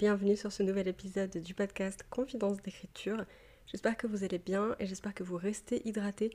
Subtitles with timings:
[0.00, 3.22] bienvenue sur ce nouvel épisode du podcast Confidence d'écriture.
[3.66, 6.30] J'espère que vous allez bien et j'espère que vous restez hydratés.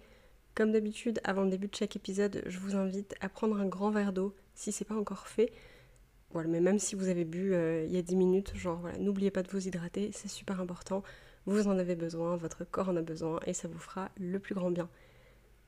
[0.53, 3.89] Comme d'habitude, avant le début de chaque épisode, je vous invite à prendre un grand
[3.89, 5.51] verre d'eau si c'est pas encore fait.
[6.29, 8.99] Voilà, mais même si vous avez bu euh, il y a 10 minutes, genre voilà,
[8.99, 11.01] n'oubliez pas de vous hydrater, c'est super important.
[11.47, 14.53] Vous en avez besoin, votre corps en a besoin et ça vous fera le plus
[14.53, 14.89] grand bien.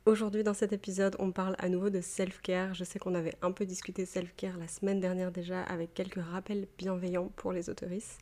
[0.07, 2.73] Aujourd'hui dans cet épisode, on parle à nouveau de self-care.
[2.73, 6.65] Je sais qu'on avait un peu discuté self-care la semaine dernière déjà avec quelques rappels
[6.77, 8.17] bienveillants pour les autoristes.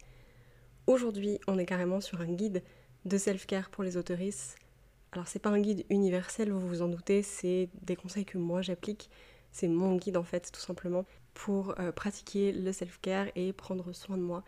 [0.87, 2.63] Aujourd'hui, on est carrément sur un guide
[3.05, 4.57] de self-care pour les autoristes.
[5.11, 8.63] Alors c'est pas un guide universel, vous vous en doutez, c'est des conseils que moi
[8.63, 9.11] j'applique.
[9.51, 14.17] C'est mon guide en fait tout simplement pour euh, pratiquer le self-care et prendre soin
[14.17, 14.43] de moi.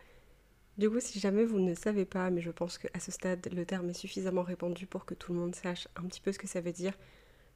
[0.76, 3.64] Du coup, si jamais vous ne savez pas, mais je pense qu'à ce stade, le
[3.64, 6.48] terme est suffisamment répandu pour que tout le monde sache un petit peu ce que
[6.48, 6.94] ça veut dire,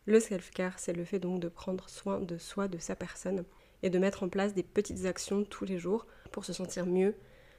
[0.07, 3.45] le self-care, c'est le fait donc de prendre soin de soi, de sa personne,
[3.83, 7.15] et de mettre en place des petites actions tous les jours pour se sentir mieux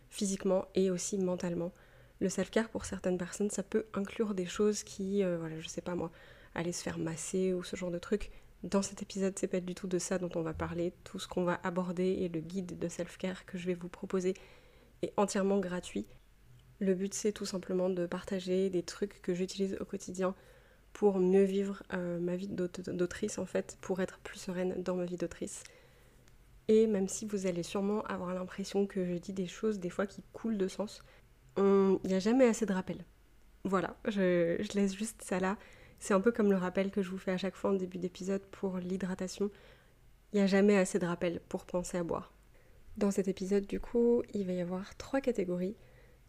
[0.09, 1.72] physiquement et aussi mentalement.
[2.19, 5.81] Le self-care pour certaines personnes, ça peut inclure des choses qui, euh, voilà, je sais
[5.81, 6.11] pas moi,
[6.55, 8.31] aller se faire masser ou ce genre de trucs.
[8.63, 10.94] Dans cet épisode, c'est pas du tout de ça dont on va parler.
[11.03, 14.35] Tout ce qu'on va aborder et le guide de self-care que je vais vous proposer
[15.02, 16.05] est entièrement gratuit.
[16.80, 20.35] Le but, c'est tout simplement de partager des trucs que j'utilise au quotidien
[20.94, 25.05] pour mieux vivre euh, ma vie d'autrice en fait, pour être plus sereine dans ma
[25.05, 25.63] vie d'autrice.
[26.67, 30.08] Et même si vous allez sûrement avoir l'impression que je dis des choses des fois
[30.08, 31.03] qui coulent de sens,
[31.58, 33.03] il n'y a jamais assez de rappel.
[33.63, 35.58] Voilà, je, je laisse juste ça là.
[36.00, 37.97] C'est un peu comme le rappel que je vous fais à chaque fois en début
[37.97, 39.50] d'épisode pour l'hydratation.
[40.31, 42.34] Il n'y a jamais assez de rappel pour penser à boire.
[42.97, 45.75] Dans cet épisode, du coup, il va y avoir trois catégories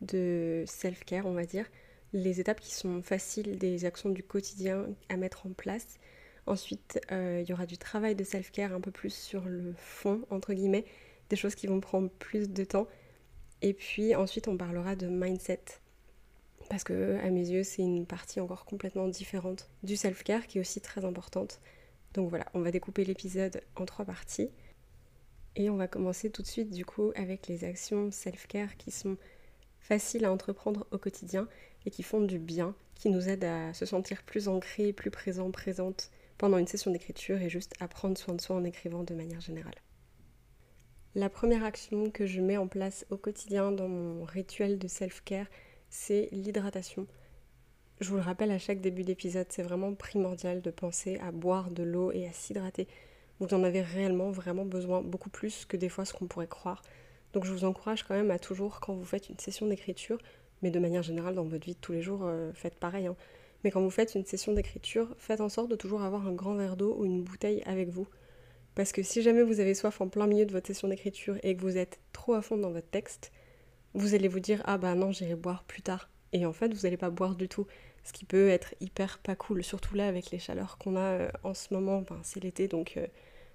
[0.01, 1.67] de self-care, on va dire
[2.15, 5.99] les étapes qui sont faciles des actions du quotidien à mettre en place.
[6.47, 10.23] Ensuite, euh, il y aura du travail de self-care un peu plus sur le fond,
[10.31, 10.85] entre guillemets,
[11.29, 12.87] des choses qui vont prendre plus de temps.
[13.63, 15.61] Et puis ensuite, on parlera de mindset.
[16.71, 20.61] Parce que, à mes yeux, c'est une partie encore complètement différente du self-care qui est
[20.61, 21.61] aussi très importante.
[22.15, 24.51] Donc voilà, on va découper l'épisode en trois parties.
[25.57, 29.17] Et on va commencer tout de suite du coup avec les actions self-care qui sont
[29.79, 31.49] faciles à entreprendre au quotidien
[31.87, 35.51] et qui font du bien, qui nous aident à se sentir plus ancrés, plus présents,
[35.51, 39.15] présentes pendant une session d'écriture et juste à prendre soin de soi en écrivant de
[39.15, 39.75] manière générale.
[41.15, 45.47] La première action que je mets en place au quotidien dans mon rituel de self-care,
[45.89, 47.07] c'est l'hydratation.
[48.01, 51.71] Je vous le rappelle à chaque début d'épisode, c'est vraiment primordial de penser à boire
[51.71, 52.89] de l'eau et à s'hydrater.
[53.39, 56.83] Vous en avez réellement vraiment besoin, beaucoup plus que des fois ce qu'on pourrait croire.
[57.33, 60.19] Donc je vous encourage quand même à toujours, quand vous faites une session d'écriture,
[60.65, 63.07] mais de manière générale dans votre vie de tous les jours, euh, faites pareil.
[63.07, 63.17] Hein.
[63.63, 66.55] Mais quand vous faites une session d'écriture, faites en sorte de toujours avoir un grand
[66.55, 68.09] verre d'eau ou une bouteille avec vous.
[68.75, 71.55] Parce que si jamais vous avez soif en plein milieu de votre session d'écriture et
[71.55, 73.31] que vous êtes trop à fond dans votre texte,
[73.93, 76.09] vous allez vous dire ah bah non j'irai boire plus tard.
[76.33, 77.67] Et en fait vous n'allez pas boire du tout.
[78.03, 81.29] Ce qui peut être hyper pas cool, surtout là avec les chaleurs qu'on a euh,
[81.43, 81.99] en ce moment.
[81.99, 83.07] Enfin, c'est l'été donc euh,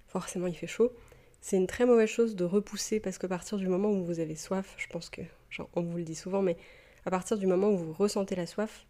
[0.06, 0.92] forcément il fait chaud.
[1.40, 4.36] C'est une très mauvaise chose de repousser parce que partir du moment où vous avez
[4.36, 6.56] soif, je pense que, genre on vous le dit souvent, mais
[7.04, 8.86] à partir du moment où vous ressentez la soif,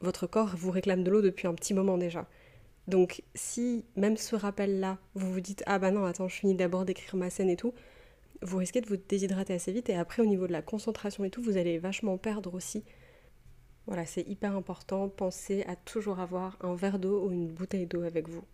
[0.00, 2.26] votre corps vous réclame de l'eau depuis un petit moment déjà.
[2.88, 6.84] Donc si même ce rappel-là, vous vous dites ah bah non attends je finis d'abord
[6.84, 7.72] d'écrire ma scène et tout,
[8.42, 11.30] vous risquez de vous déshydrater assez vite et après au niveau de la concentration et
[11.30, 12.84] tout, vous allez vachement perdre aussi.
[13.86, 18.02] Voilà, c'est hyper important, pensez à toujours avoir un verre d'eau ou une bouteille d'eau
[18.02, 18.44] avec vous.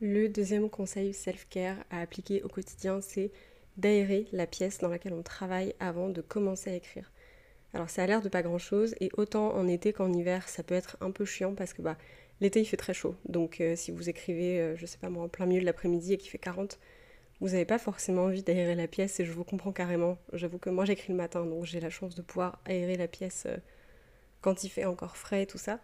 [0.00, 3.30] Le deuxième conseil self-care à appliquer au quotidien, c'est
[3.76, 7.12] d'aérer la pièce dans laquelle on travaille avant de commencer à écrire.
[7.72, 10.62] Alors ça a l'air de pas grand chose et autant en été qu'en hiver ça
[10.62, 11.96] peut être un peu chiant parce que bah
[12.40, 15.24] l'été il fait très chaud donc euh, si vous écrivez euh, je sais pas moi
[15.24, 16.78] en plein milieu de l'après-midi et qu'il fait 40
[17.40, 20.18] vous n'avez pas forcément envie d'aérer la pièce et je vous comprends carrément.
[20.34, 23.44] J'avoue que moi j'écris le matin donc j'ai la chance de pouvoir aérer la pièce
[23.46, 23.56] euh,
[24.42, 25.80] quand il fait encore frais et tout ça.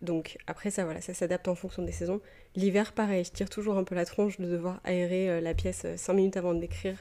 [0.00, 2.22] Donc après ça voilà, ça s'adapte en fonction des saisons.
[2.56, 6.14] L'hiver pareil, je tire toujours un peu la tronche de devoir aérer la pièce 5
[6.14, 6.96] minutes avant d'écrire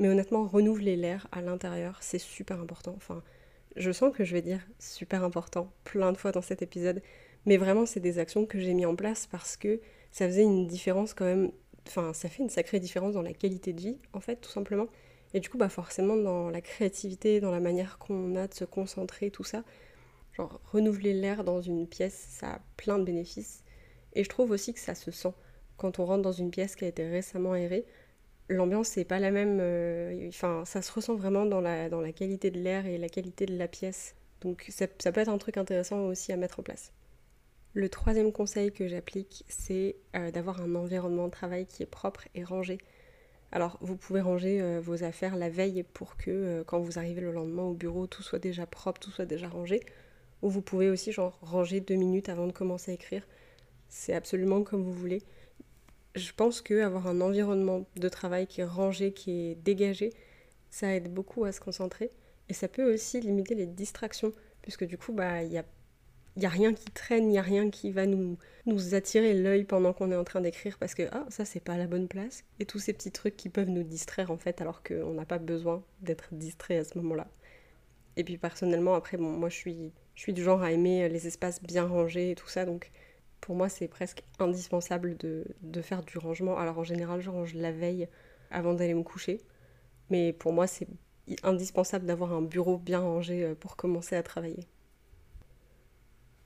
[0.00, 2.94] mais honnêtement, renouveler l'air à l'intérieur, c'est super important.
[2.96, 3.22] Enfin,
[3.76, 7.02] je sens que je vais dire super important plein de fois dans cet épisode.
[7.44, 9.78] Mais vraiment, c'est des actions que j'ai mis en place parce que
[10.10, 11.52] ça faisait une différence quand même.
[11.86, 14.88] Enfin, ça fait une sacrée différence dans la qualité de vie, en fait, tout simplement.
[15.34, 18.64] Et du coup, bah forcément, dans la créativité, dans la manière qu'on a de se
[18.64, 19.64] concentrer, tout ça,
[20.32, 23.64] genre renouveler l'air dans une pièce, ça a plein de bénéfices.
[24.14, 25.32] Et je trouve aussi que ça se sent.
[25.76, 27.84] Quand on rentre dans une pièce qui a été récemment aérée,
[28.50, 29.58] l'ambiance n'est pas la même.
[29.60, 33.56] Euh, enfin, ça se ressent vraiment dans la, qualité de l'air et la qualité de
[33.56, 34.14] la pièce.
[34.42, 36.92] Donc ça, peut être un truc intéressant aussi à mettre en place.
[37.72, 42.26] Le troisième conseil que j'applique, c'est euh, d'avoir un environnement de travail qui est propre
[42.34, 42.78] et rangé.
[43.52, 47.32] Alors, vous pouvez ranger euh, vos affaires la veille pour que quand vous arrivez le
[47.32, 49.80] lendemain au bureau, tout soit déjà propre, tout soit déjà rangé.
[50.42, 53.26] Ou vous pouvez aussi genre ranger deux minutes avant de commencer à écrire.
[53.88, 55.22] C'est absolument comme vous voulez
[56.14, 60.12] je pense qu'avoir un environnement de travail qui est rangé, qui est dégagé,
[60.70, 62.10] ça aide beaucoup à se concentrer.
[62.48, 65.64] Et ça peut aussi limiter les distractions, puisque du coup, bah, il n'y a,
[66.36, 68.38] y a rien qui traîne, il n'y a rien qui va nous,
[68.92, 71.86] attirer l'œil pendant qu'on est en train d'écrire, parce que ah, ça, c'est pas la
[71.86, 72.44] bonne place.
[72.58, 75.38] Et tous ces petits trucs qui peuvent nous distraire, en fait, alors qu'on n'a pas
[75.38, 77.28] besoin d'être distrait à ce moment-là.
[78.16, 81.26] Et puis personnellement, après, bon, moi, je suis, je suis du genre à aimer les
[81.28, 82.90] espaces bien rangés et tout ça, donc
[83.40, 85.44] pour moi, c'est presque indispensable de,
[85.82, 86.58] faire du rangement.
[86.58, 88.08] Alors en général, je range la veille
[88.50, 89.40] avant d'aller me coucher.
[90.10, 90.88] Mais pour moi, c'est
[91.42, 94.66] indispensable d'avoir un bureau bien rangé euh, pour commencer à travailler.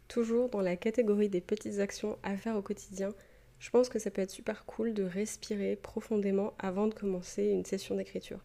[0.09, 3.09] Toujours dans la catégorie des petites actions à faire au quotidien,
[3.59, 7.65] je pense que ça peut être super cool de respirer profondément avant de commencer une
[7.65, 8.41] session d'écriture.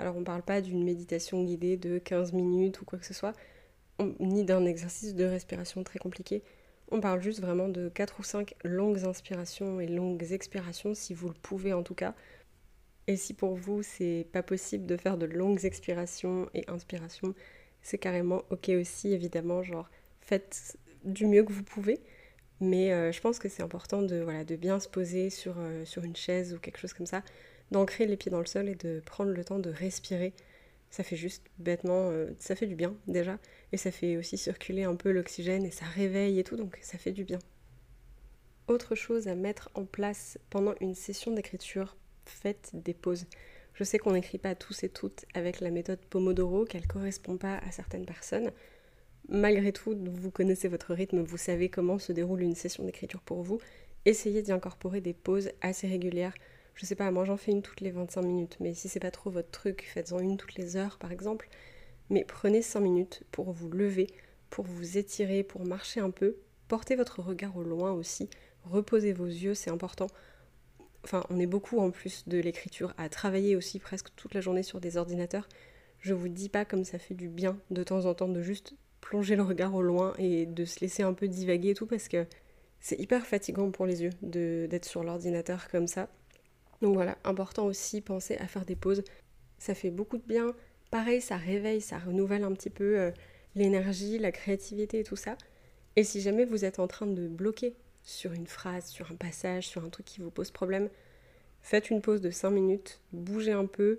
[0.00, 3.14] Alors on ne parle pas d'une méditation guidée de 15 minutes ou quoi que ce
[3.14, 3.34] soit,
[4.18, 6.42] ni d'un exercice de respiration très compliqué.
[6.90, 11.28] On parle juste vraiment de 4 ou 5 longues inspirations et longues expirations, si vous
[11.28, 12.14] le pouvez en tout cas.
[13.06, 17.34] Et si pour vous c'est pas possible de faire de longues expirations et inspirations,
[17.82, 19.88] c'est carrément ok aussi évidemment, genre
[20.20, 22.00] faites du mieux que vous pouvez.
[22.60, 25.84] Mais euh, je pense que c'est important de, voilà, de bien se poser sur, euh,
[25.86, 27.22] sur une chaise ou quelque chose comme ça,
[27.70, 30.34] d'ancrer les pieds dans le sol et de prendre le temps de respirer
[30.90, 33.38] ça fait juste bêtement, euh, ça fait du bien déjà,
[33.72, 36.98] et ça fait aussi circuler un peu l'oxygène et ça réveille et tout, donc ça
[36.98, 37.38] fait du bien.
[38.68, 43.26] Autre chose à mettre en place pendant une session d'écriture, faites des pauses.
[43.74, 47.36] Je sais qu'on n'écrit pas tous et toutes avec la méthode Pomodoro, qu'elle ne correspond
[47.36, 48.50] pas à certaines personnes.
[49.28, 53.42] Malgré tout, vous connaissez votre rythme, vous savez comment se déroule une session d'écriture pour
[53.42, 53.60] vous.
[54.04, 56.34] Essayez d'y incorporer des pauses assez régulières
[56.80, 59.10] je sais pas, moi j'en fais une toutes les 25 minutes, mais si c'est pas
[59.10, 61.46] trop votre truc, faites-en une toutes les heures par exemple.
[62.10, 64.08] Mais prenez 5 minutes pour vous lever,
[64.50, 66.36] pour vous étirer, pour marcher un peu.
[66.68, 68.28] Portez votre regard au loin aussi.
[68.64, 70.08] Reposez vos yeux, c'est important.
[71.04, 74.62] Enfin, on est beaucoup en plus de l'écriture à travailler aussi presque toute la journée
[74.62, 75.48] sur des ordinateurs.
[76.00, 78.74] Je vous dis pas comme ça fait du bien de temps en temps de juste
[79.00, 82.08] plonger le regard au loin et de se laisser un peu divaguer et tout parce
[82.08, 82.26] que
[82.80, 86.08] c'est hyper fatigant pour les yeux d'être sur l'ordinateur comme ça.
[86.82, 89.02] Donc voilà, important aussi, penser à faire des pauses.
[89.58, 90.54] Ça fait beaucoup de bien.
[90.90, 93.10] Pareil, ça réveille, ça renouvelle un petit peu euh,
[93.54, 95.36] l'énergie, la créativité et tout ça.
[95.96, 99.68] Et si jamais vous êtes en train de bloquer sur une phrase, sur un passage,
[99.68, 100.88] sur un truc qui vous pose problème,
[101.62, 103.98] faites une pause de 5 minutes, bougez un peu,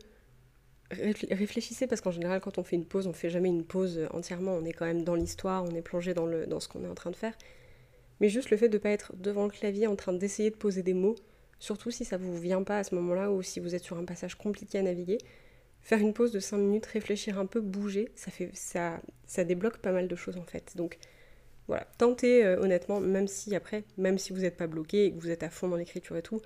[0.90, 4.54] réfléchissez parce qu'en général quand on fait une pause, on fait jamais une pause entièrement,
[4.54, 6.88] on est quand même dans l'histoire, on est plongé dans, le, dans ce qu'on est
[6.88, 7.34] en train de faire.
[8.20, 10.56] Mais juste le fait de ne pas être devant le clavier en train d'essayer de
[10.56, 11.16] poser des mots,
[11.60, 14.06] surtout si ça vous vient pas à ce moment-là ou si vous êtes sur un
[14.06, 15.18] passage compliqué à naviguer.
[15.82, 19.80] Faire une pause de 5 minutes, réfléchir un peu, bouger, ça, fait, ça, ça débloque
[19.80, 20.74] pas mal de choses en fait.
[20.76, 20.98] Donc
[21.68, 25.20] voilà, tentez euh, honnêtement, même si après, même si vous n'êtes pas bloqué et que
[25.20, 26.42] vous êtes à fond dans l'écriture et tout,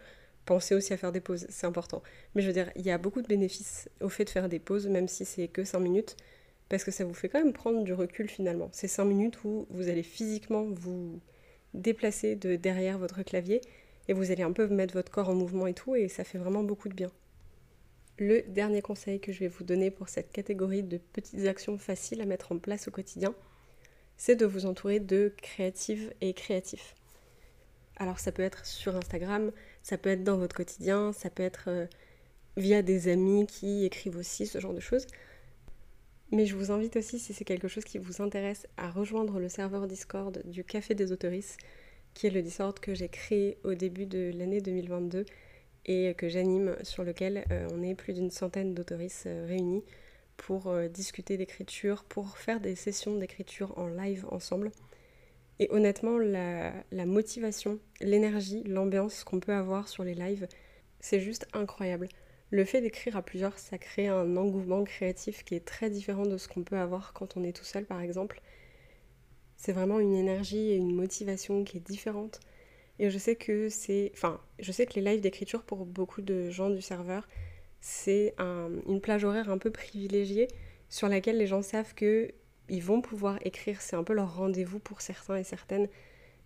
[0.45, 2.03] pensez aussi à faire des pauses, c'est important.
[2.33, 4.59] Mais je veux dire, il y a beaucoup de bénéfices au fait de faire des
[4.59, 6.15] pauses, même si c'est que 5 minutes,
[6.69, 8.69] parce que ça vous fait quand même prendre du recul finalement.
[8.71, 11.19] C'est 5 minutes où vous allez physiquement vous
[11.73, 13.61] déplacer de derrière votre clavier
[14.07, 16.37] et vous allez un peu mettre votre corps en mouvement et tout, et ça fait
[16.37, 17.11] vraiment beaucoup de bien.
[18.17, 22.21] Le dernier conseil que je vais vous donner pour cette catégorie de petites actions faciles
[22.21, 23.35] à mettre en place au quotidien,
[24.15, 26.95] c'est de vous entourer de créatives et créatifs.
[27.97, 29.51] Alors ça peut être sur Instagram,
[29.83, 31.85] ça peut être dans votre quotidien, ça peut être euh,
[32.55, 35.07] via des amis qui écrivent aussi ce genre de choses.
[36.31, 39.49] Mais je vous invite aussi, si c'est quelque chose qui vous intéresse, à rejoindre le
[39.49, 41.57] serveur Discord du Café des Autoristes
[42.15, 45.25] qui est le Discord que j'ai créé au début de l'année 2022
[45.85, 49.83] et que j'anime, sur lequel euh, on est plus d'une centaine d'autoristes euh, réunis
[50.37, 54.71] pour euh, discuter d'écriture, pour faire des sessions d'écriture en live ensemble.
[55.59, 60.47] Et honnêtement, la, la motivation, l'énergie, l'ambiance qu'on peut avoir sur les lives,
[60.99, 62.09] c'est juste incroyable.
[62.51, 66.37] Le fait d'écrire à plusieurs, ça crée un engouement créatif qui est très différent de
[66.37, 68.41] ce qu'on peut avoir quand on est tout seul, par exemple.
[69.55, 72.39] C'est vraiment une énergie et une motivation qui est différente.
[72.99, 74.11] Et je sais que c'est.
[74.13, 77.27] Enfin, je sais que les lives d'écriture pour beaucoup de gens du serveur,
[77.81, 80.47] c'est une plage horaire un peu privilégiée
[80.89, 82.31] sur laquelle les gens savent que
[82.69, 83.81] ils vont pouvoir écrire.
[83.81, 85.87] C'est un peu leur rendez-vous pour certains et certaines.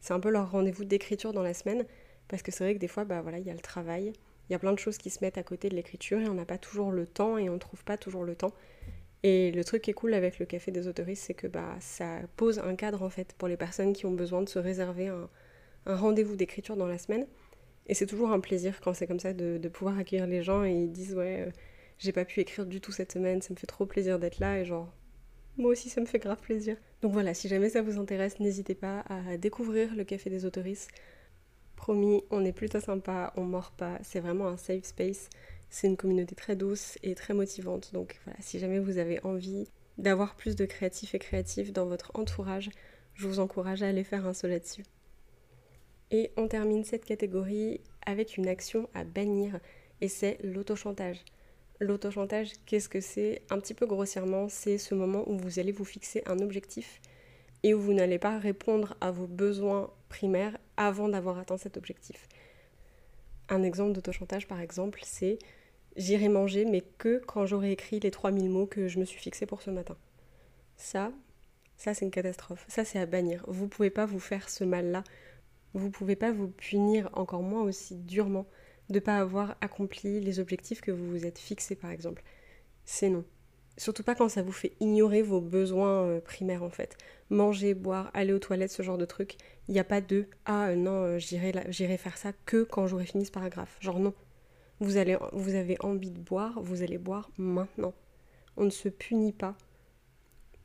[0.02, 1.86] C'est un peu leur rendez-vous d'écriture dans la semaine.
[2.28, 4.14] Parce que c'est vrai que des fois, bah voilà, il y a le travail,
[4.50, 6.36] il y a plein de choses qui se mettent à côté de l'écriture et on
[6.36, 8.54] n'a pas toujours le temps et on ne trouve pas toujours le temps.
[9.24, 12.20] Et le truc qui est cool avec le café des autoristes, c'est que bah, ça
[12.38, 15.30] pose un cadre en fait pour les personnes qui ont besoin de se réserver un,
[15.96, 17.28] rendez-vous d'écriture dans la semaine.
[17.88, 20.72] Et c'est toujours un plaisir quand c'est comme ça de, pouvoir accueillir les gens et
[20.72, 21.52] ils disent ouais, euh,
[21.98, 24.60] j'ai pas pu écrire du tout cette semaine, ça me fait trop plaisir d'être là
[24.60, 24.94] et genre
[25.58, 26.78] moi aussi ça me fait grave plaisir.
[27.02, 30.90] Donc voilà, si jamais ça vous intéresse, n'hésitez pas à découvrir le café des autoristes.
[31.76, 35.30] Promis, on est plutôt sympa, on mord pas, c'est vraiment un safe space.
[35.70, 37.94] C'est une communauté très douce et très motivante.
[37.94, 39.68] Donc voilà, si jamais vous avez envie
[39.98, 42.70] d'avoir plus de créatifs et créatives dans votre entourage,
[43.14, 44.84] je vous encourage à aller faire un saut là-dessus.
[46.12, 49.60] Et on termine cette catégorie avec une action à bannir
[50.02, 51.24] et c'est l'autochantage.
[51.80, 53.42] L'autochantage, qu'est-ce que c'est?
[53.50, 57.00] Un petit peu grossièrement, c'est ce moment où vous allez vous fixer un objectif
[57.64, 62.28] et où vous n'allez pas répondre à vos besoins primaires avant d'avoir atteint cet objectif.
[63.50, 65.40] Un exemple d'autochantage, par exemple, c'est
[65.96, 69.46] j'irai manger, mais que quand j'aurai écrit les 3000 mots que je me suis fixé
[69.46, 69.98] pour ce matin.
[70.78, 71.12] Ça,
[71.78, 72.66] ça c'est une catastrophe.
[72.68, 73.44] Ça c'est à bannir.
[73.48, 75.04] Vous pouvez pas vous faire ce mal-là.
[75.74, 78.46] Vous pouvez pas vous punir encore moins aussi durement
[78.90, 82.24] de ne pas avoir accompli les objectifs que vous vous êtes fixés par exemple.
[82.86, 83.24] C'est non.
[83.78, 86.98] Surtout pas quand ça vous fait ignorer vos besoins euh, primaires en fait.
[87.30, 89.38] Manger, boire, aller aux toilettes, ce genre de truc.
[89.68, 93.06] Il n'y a pas de ah euh, non, euh, j'irai faire ça que quand j'aurai
[93.06, 93.78] fini ce paragraphe.
[93.80, 94.14] Genre non.
[94.82, 97.94] Vous, allez, vous avez envie de boire, vous allez boire maintenant.
[98.58, 99.56] On ne se punit pas.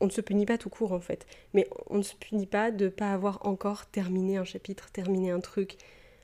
[0.05, 1.25] On ne se punit pas tout court en fait.
[1.55, 5.31] Mais on ne se punit pas de ne pas avoir encore terminé un chapitre, terminé
[5.31, 5.77] un truc.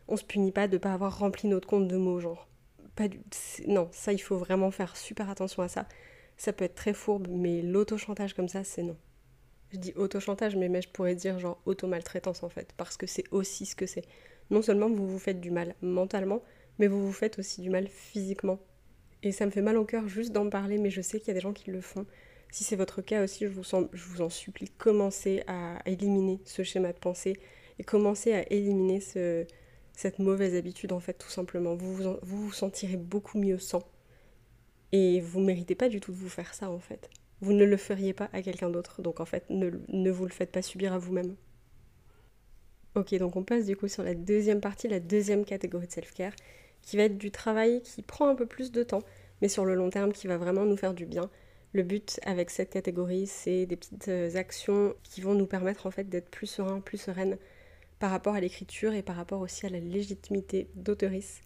[0.08, 2.48] On se punit pas de ne pas avoir rempli notre compte de mots, genre.
[3.68, 5.88] Non, ça il faut vraiment faire super attention à ça
[6.42, 8.98] ça peut être très fourbe, mais l'auto-chantage comme ça, c'est non.
[9.72, 13.68] Je dis auto-chantage, mais, je pourrais dire genre auto-maltraitance en fait, parce que c'est aussi
[13.68, 14.06] ce que c'est.
[14.50, 16.42] Non seulement vous vous faites du mal mentalement,
[16.80, 18.60] mais vous vous faites aussi du mal physiquement.
[19.22, 21.32] Et ça me fait mal au cœur juste d'en parler, mais je sais qu'il y
[21.32, 22.08] a des gens qui le font.
[22.52, 27.00] Si c'est votre cas aussi, je vous, en supplie, commencez à éliminer ce schéma de
[27.00, 27.38] pensée
[27.80, 29.48] et commencez à éliminer ce,
[29.94, 31.76] cette mauvaise habitude en fait, tout simplement.
[31.76, 33.84] Vous vous, sentirez beaucoup mieux sans.
[34.92, 37.10] Et vous ne méritez pas du tout de vous faire ça en fait.
[37.40, 40.52] Vous ne le feriez pas à quelqu'un d'autre, donc en fait ne vous le faites
[40.52, 41.36] pas subir à vous-même.
[42.96, 46.34] Ok, donc on passe du coup sur la deuxième partie, la deuxième catégorie de self-care,
[46.82, 49.02] qui va être du travail qui prend un peu plus de temps,
[49.42, 51.30] mais sur le long terme qui va vraiment nous faire du bien.
[51.74, 55.92] Le but avec cette catégorie, c'est des petites euh, actions qui vont nous permettre en
[55.92, 57.38] fait d'être plus serein, plus sereine
[58.00, 61.40] par rapport à l'écriture et par rapport aussi à la légitimité d'auteurice.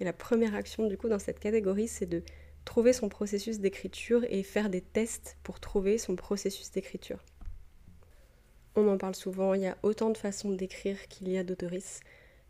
[0.00, 2.22] Et la première action du coup dans cette catégorie, c'est de
[2.64, 7.22] trouver son processus d'écriture et faire des tests pour trouver son processus d'écriture.
[8.74, 12.00] On en parle souvent, il y a autant de façons d'écrire qu'il y a d'autoristes.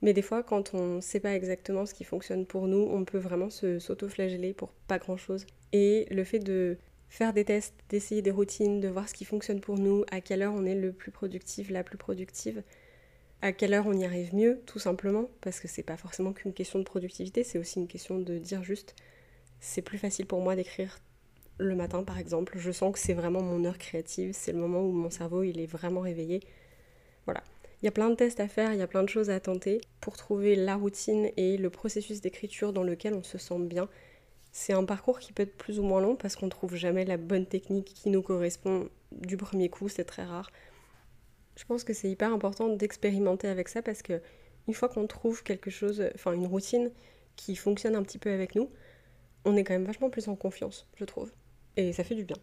[0.02, 3.04] Mais des fois, quand on ne sait pas exactement ce qui fonctionne pour nous, on
[3.04, 5.44] peut vraiment se s'auto-flageller pour pas grand-chose.
[5.72, 6.78] Et le fait de
[7.10, 10.40] faire des tests, d'essayer des routines, de voir ce qui fonctionne pour nous, à quelle
[10.42, 12.62] heure on est le plus productif, la plus productive,
[13.42, 16.54] à quelle heure on y arrive mieux, tout simplement, parce que c'est pas forcément qu'une
[16.54, 18.94] question de productivité, c'est aussi une question de dire juste
[19.58, 20.98] c'est plus facile pour moi d'écrire
[21.58, 22.54] le matin par exemple.
[22.56, 25.60] Je sens que c'est vraiment mon heure créative, c'est le moment où mon cerveau il
[25.60, 26.40] est vraiment réveillé.
[27.26, 27.42] Voilà.
[27.82, 29.40] Il y a plein de tests à faire, il y a plein de choses à
[29.40, 33.88] tenter pour trouver la routine et le processus d'écriture dans lequel on se sent bien.
[34.52, 37.04] C'est un parcours qui peut être plus ou moins long parce qu'on ne trouve jamais
[37.04, 40.50] la bonne technique qui nous correspond du premier coup, c'est très rare.
[41.56, 44.20] Je pense que c'est hyper important d'expérimenter avec ça parce que
[44.68, 46.90] une fois qu'on trouve quelque chose, enfin une routine
[47.36, 48.70] qui fonctionne un petit peu avec nous,
[49.44, 51.32] on est quand même vachement plus en confiance, je trouve.
[51.76, 52.36] Et ça fait du bien.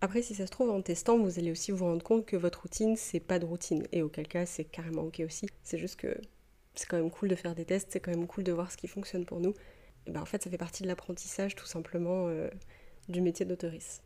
[0.00, 2.62] Après, si ça se trouve, en testant, vous allez aussi vous rendre compte que votre
[2.62, 3.86] routine, c'est pas de routine.
[3.92, 5.46] Et auquel cas, c'est carrément ok aussi.
[5.62, 6.16] C'est juste que
[6.74, 8.76] c'est quand même cool de faire des tests, c'est quand même cool de voir ce
[8.76, 9.54] qui fonctionne pour nous.
[10.06, 12.48] Ben en fait, ça fait partie de l'apprentissage tout simplement euh,
[13.08, 14.02] du métier d'autoriste.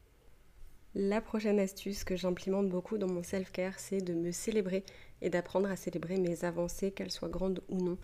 [0.95, 4.83] La prochaine astuce que j'implémente beaucoup dans mon self-care, c'est de me célébrer
[5.21, 7.99] et d'apprendre à célébrer mes avancées, qu'elles soient grandes ou non.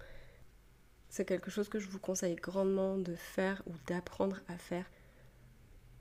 [1.08, 4.90] C'est quelque chose que je vous conseille grandement de faire ou d'apprendre à faire.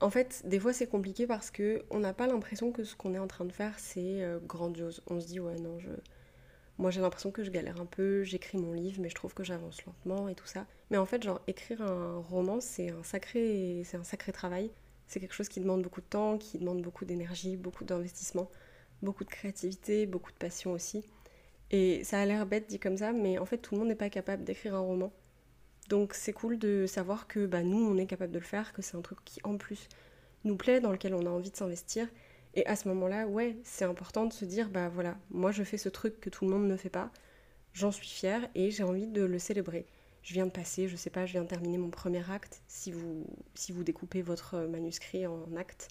[0.00, 3.14] En fait, des fois c'est compliqué parce que on n'a pas l'impression que ce qu'on
[3.14, 5.02] est en train de faire c'est euh, grandiose.
[5.06, 5.90] On se dit ouais non je
[6.78, 9.44] moi j'ai l'impression que je galère un peu, j'écris mon livre mais je trouve que
[9.44, 10.66] j'avance lentement et tout ça.
[10.90, 14.70] Mais en fait genre écrire un roman c'est un sacré c'est un sacré travail.
[15.06, 18.50] C'est quelque chose qui demande beaucoup de temps, qui demande beaucoup d'énergie, beaucoup d'investissement,
[19.02, 21.04] beaucoup de créativité, beaucoup de passion aussi.
[21.70, 23.94] Et ça a l'air bête dit comme ça, mais en fait tout le monde n'est
[23.94, 25.12] pas capable d'écrire un roman.
[25.88, 28.82] Donc c'est cool de savoir que bah, nous, on est capable de le faire, que
[28.82, 29.88] c'est un truc qui en plus
[30.44, 32.08] nous plaît, dans lequel on a envie de s'investir.
[32.54, 35.78] Et à ce moment-là, ouais, c'est important de se dire, bah voilà, moi je fais
[35.78, 37.10] ce truc que tout le monde ne fait pas,
[37.72, 39.86] j'en suis fière et j'ai envie de le célébrer.
[40.22, 42.92] Je viens de passer, je sais pas, je viens de terminer mon premier acte, si
[42.92, 45.88] vous, si vous découpez votre manuscrit en acte.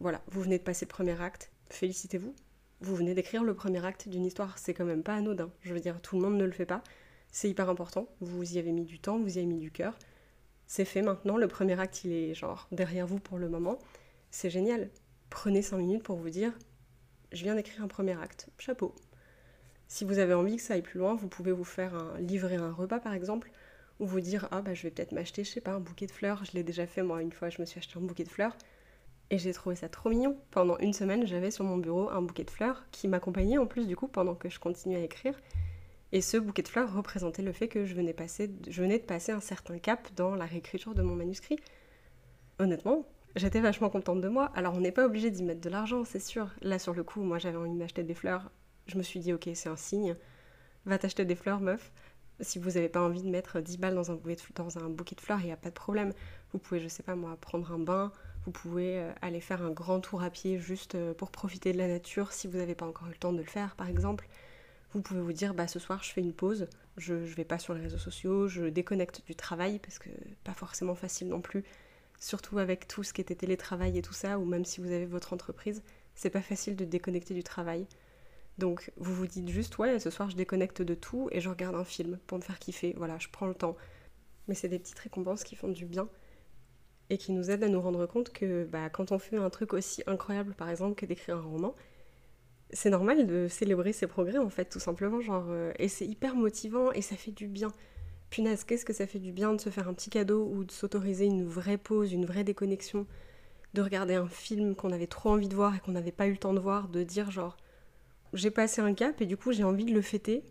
[0.00, 2.34] Voilà, vous venez de passer le premier acte, félicitez-vous.
[2.80, 5.50] Vous venez d'écrire le premier acte d'une histoire, c'est quand même pas anodin.
[5.60, 6.82] Je veux dire, tout le monde ne le fait pas.
[7.30, 9.98] C'est hyper important, vous y avez mis du temps, vous y avez mis du cœur.
[10.66, 13.78] C'est fait maintenant, le premier acte il est genre derrière vous pour le moment.
[14.30, 14.88] C'est génial.
[15.30, 16.52] Prenez 5 minutes pour vous dire
[17.32, 18.94] je viens d'écrire un premier acte, chapeau.
[19.86, 22.72] Si vous avez envie que ça aille plus loin, vous pouvez vous faire livrer un
[22.72, 23.50] repas par exemple,
[24.00, 26.10] ou vous dire ah bah je vais peut-être m'acheter, je sais pas, un bouquet de
[26.10, 26.44] fleurs.
[26.44, 28.56] Je l'ai déjà fait moi une fois, je me suis acheté un bouquet de fleurs.
[29.30, 30.36] Et j'ai trouvé ça trop mignon.
[30.50, 33.86] Pendant une semaine, j'avais sur mon bureau un bouquet de fleurs qui m'accompagnait en plus
[33.86, 35.38] du coup pendant que je continuais à écrire.
[36.10, 38.12] Et ce bouquet de fleurs représentait le fait que je venais
[38.98, 41.60] de passer un certain cap dans la réécriture de mon manuscrit.
[42.58, 43.06] Honnêtement,
[43.36, 44.50] j'étais vachement contente de moi.
[44.54, 46.48] Alors on n'est pas obligé d'y mettre de l'argent, c'est sûr.
[46.62, 48.50] Là sur le coup, moi j'avais envie de des fleurs.
[48.86, 50.16] Je me suis dit ok, c'est un signe.
[50.86, 51.92] Va t'acheter des fleurs, meuf.
[52.40, 54.88] Si vous n'avez pas envie de mettre 10 balles dans un bouquet de, dans un
[54.88, 56.12] bouquet de fleurs, il n'y a pas de problème.
[56.52, 58.12] Vous pouvez, je sais pas moi, prendre un bain.
[58.46, 61.78] Vous pouvez euh, aller faire un grand tour à pied juste euh, pour profiter de
[61.78, 64.26] la nature si vous n'avez pas encore eu le temps de le faire, par exemple.
[64.92, 67.58] Vous pouvez vous dire, bah ce soir je fais une pause, je, ne vais pas
[67.58, 70.08] sur les réseaux sociaux, je déconnecte du travail parce que
[70.42, 71.62] pas forcément facile non plus,
[72.20, 75.06] surtout avec tout ce qui était télétravail et tout ça, ou même si vous avez
[75.06, 75.82] votre entreprise,
[76.14, 77.86] c'est pas facile de déconnecter du travail.
[78.58, 81.74] Donc vous vous dites juste, ouais, ce soir je déconnecte de tout et je regarde
[81.74, 83.76] un film pour me faire kiffer, voilà, je prends le temps.
[84.46, 86.08] Mais c'est des petites récompenses qui font du bien
[87.08, 89.72] et qui nous aident à nous rendre compte que bah, quand on fait un truc
[89.72, 91.74] aussi incroyable, par exemple, que d'écrire un roman,
[92.72, 95.20] c'est normal de célébrer ses progrès en fait, tout simplement.
[95.20, 97.72] Genre, euh, et c'est hyper motivant et ça fait du bien.
[98.30, 100.70] Punaise, qu'est-ce que ça fait du bien de se faire un petit cadeau ou de
[100.70, 103.06] s'autoriser une vraie pause, une vraie déconnexion,
[103.74, 106.32] de regarder un film qu'on avait trop envie de voir et qu'on n'avait pas eu
[106.32, 107.56] le temps de voir, de dire genre
[108.32, 110.44] j'ai passé un cap et du coup j'ai envie de le fêter.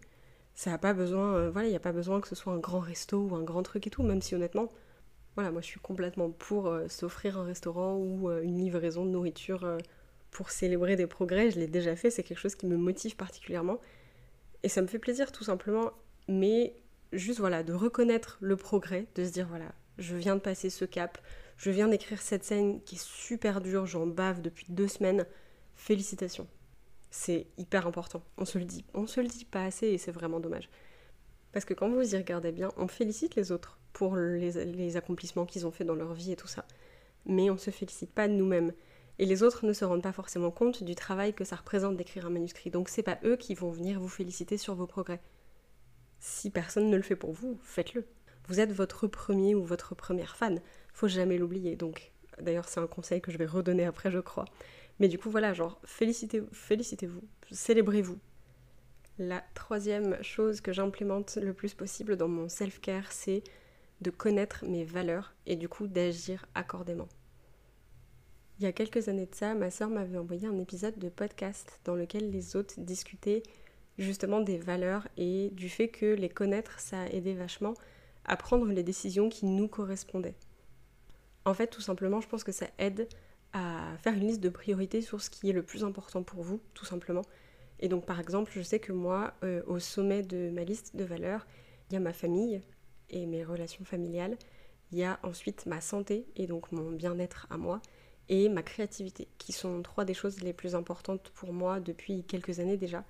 [0.55, 2.57] Ça a pas besoin, euh, voilà, il n'y a pas besoin que ce soit un
[2.57, 4.69] grand resto ou un grand truc et tout, même si honnêtement,
[5.35, 9.65] voilà, moi je suis complètement pour euh, s'offrir un restaurant ou une livraison de nourriture
[10.31, 13.79] pour célébrer des progrès, je l'ai déjà fait, c'est quelque chose qui me motive particulièrement.
[14.63, 15.91] Et ça me fait plaisir tout simplement,
[16.27, 16.73] mais
[17.13, 20.85] juste voilà, de reconnaître le progrès, de se dire voilà, je viens de passer ce
[20.85, 21.17] cap,
[21.57, 25.25] je viens d'écrire cette scène qui est super dure, j'en bave depuis deux semaines,
[25.75, 26.47] félicitations.
[27.11, 30.11] C'est hyper important, on se le dit, on se le dit pas assez et c'est
[30.11, 30.69] vraiment dommage.
[31.51, 35.65] Parce que quand vous y regardez bien, on félicite les autres pour les, accomplissements qu'ils
[35.65, 36.65] ont fait dans leur vie et tout ça.
[37.25, 38.71] Mais on se félicite pas nous-mêmes
[39.17, 42.27] et les autres ne se rendent pas forcément compte du travail que ça représente d'écrire
[42.27, 42.69] un manuscrit.
[42.69, 45.19] Donc c'est pas eux qui vont venir vous féliciter sur vos progrès.
[46.19, 48.05] Si personne ne le fait pour vous, faites-le.
[48.47, 50.61] Vous êtes votre premier ou votre première fan.
[50.93, 51.75] Faut jamais l'oublier.
[51.75, 54.45] Donc d'ailleurs c'est un conseil que je vais redonner après je crois.
[54.99, 58.17] Mais du coup voilà, genre félicitez-vous, félicitez-vous, célébrez-vous.
[59.17, 63.43] La troisième chose que j'implémente le plus possible dans mon self-care, c'est
[64.01, 67.09] de connaître mes valeurs et du coup d'agir accordément.
[68.59, 71.79] Il y a quelques années de ça, ma sœur m'avait envoyé un épisode de podcast
[71.85, 73.43] dans lequel les hôtes discutaient
[73.99, 77.73] justement des valeurs et du fait que les connaître, ça a aidé vachement
[78.25, 80.35] à prendre les décisions qui nous correspondaient.
[81.45, 83.07] En fait, tout simplement, je pense que ça aide
[83.53, 86.61] à faire une liste de priorités sur ce qui est le plus important pour vous,
[86.73, 87.23] tout simplement.
[87.79, 91.03] Et donc, par exemple, je sais que moi, euh, au sommet de ma liste de
[91.03, 91.47] valeurs,
[91.89, 92.61] il y a ma famille
[93.09, 94.37] et mes relations familiales.
[94.91, 97.81] Il y a ensuite ma santé et donc mon bien-être à moi
[98.27, 102.59] et ma créativité, qui sont trois des choses les plus importantes pour moi depuis quelques
[102.59, 103.03] années déjà.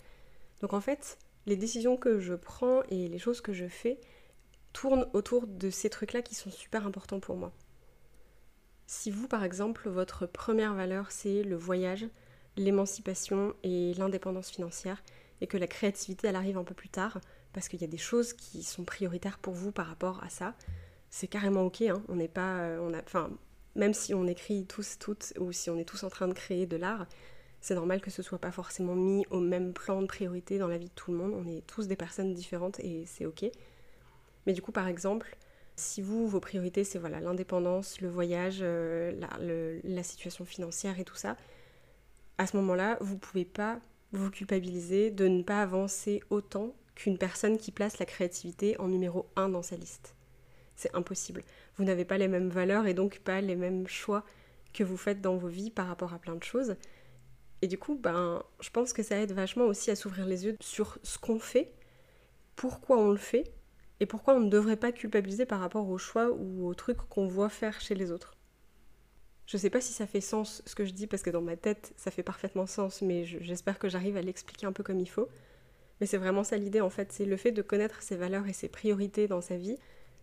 [0.61, 3.99] Donc en fait, les décisions que je prends et les choses que je fais
[4.73, 7.51] tournent autour de ces trucs-là qui sont super importants pour moi.
[8.87, 12.07] Si vous, par exemple, votre première valeur, c'est le voyage,
[12.57, 15.03] l'émancipation et l'indépendance financière,
[15.41, 17.19] et que la créativité, elle arrive un peu plus tard,
[17.53, 20.55] parce qu'il y a des choses qui sont prioritaires pour vous par rapport à ça,
[21.09, 21.81] c'est carrément ok.
[21.81, 22.01] Hein.
[22.09, 23.31] N'est pas, euh, enfin,
[23.75, 26.65] même si on écrit tous, toutes, ou si on est tous en train de créer
[26.65, 27.07] de l'art,
[27.61, 30.77] c'est normal que ce soit pas forcément mis au même plan de priorité dans la
[30.77, 31.33] vie de tout le monde.
[31.33, 33.45] On est tous des personnes différentes et c'est ok.
[34.45, 35.35] Mais du coup, par exemple,
[35.75, 39.11] si vous, vos priorités, c'est voilà l'indépendance, le voyage, euh,
[39.83, 41.37] la, situation financière et tout ça,
[42.37, 43.79] à ce moment-là, vous pouvez pas
[44.11, 49.27] vous culpabiliser de ne pas avancer autant qu'une personne qui place la créativité en numéro
[49.35, 50.15] 1 dans sa liste.
[50.75, 51.43] C'est impossible.
[51.77, 54.23] Vous n'avez pas les mêmes valeurs et donc pas les mêmes choix
[54.73, 56.75] que vous faites dans vos vies par rapport à plein de choses.
[57.61, 60.55] Et du coup, ben, je pense que ça aide vachement aussi à s'ouvrir les yeux
[60.61, 61.73] sur ce qu'on fait,
[62.55, 63.51] pourquoi on le fait,
[63.99, 67.27] et pourquoi on ne devrait pas culpabiliser par rapport aux choix ou aux trucs qu'on
[67.27, 68.35] voit faire chez les autres.
[69.45, 71.57] Je sais pas si ça fait sens ce que je dis parce que dans ma
[71.57, 75.09] tête ça fait parfaitement sens, mais j'espère que j'arrive à l'expliquer un peu comme il
[75.09, 75.27] faut.
[75.99, 78.53] Mais c'est vraiment ça l'idée en fait, c'est le fait de connaître ses valeurs et
[78.53, 79.75] ses priorités dans sa vie.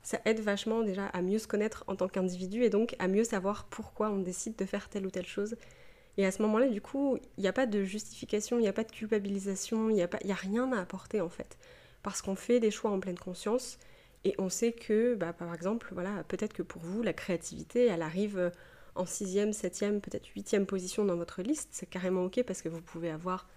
[0.02, 3.24] Ça aide vachement déjà à mieux se connaître en tant qu'individu et donc à mieux
[3.24, 5.56] savoir pourquoi on décide de faire telle ou telle chose.
[6.18, 8.72] Et à ce moment-là, du coup, il n'y a pas de justification, il n'y a
[8.72, 11.58] pas de culpabilisation, il n'y a, a rien à apporter en fait
[12.02, 13.78] parce qu'on fait des choix en pleine conscience
[14.22, 18.00] et on sait que, bah, par exemple, voilà, peut-être que pour vous, la créativité, elle
[18.00, 18.52] arrive
[18.94, 21.68] en sixième, septième, peut-être huitième position dans votre liste.
[21.72, 23.48] C'est carrément ok parce que vous pouvez avoir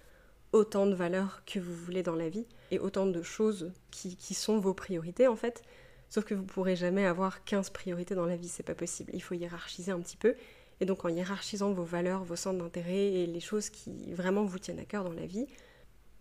[0.51, 4.59] autant de valeurs que vous voulez dans la vie et autant de choses qui, sont
[4.59, 5.61] vos priorités en fait.
[6.09, 9.11] Sauf que vous pourrez jamais avoir 15 priorités dans la vie, c'est pas possible.
[9.13, 10.33] Il faut hiérarchiser un petit peu.
[10.81, 14.59] Et donc en hiérarchisant vos valeurs, vos centres d'intérêt et les choses qui vraiment vous
[14.59, 15.45] tiennent à cœur dans la vie,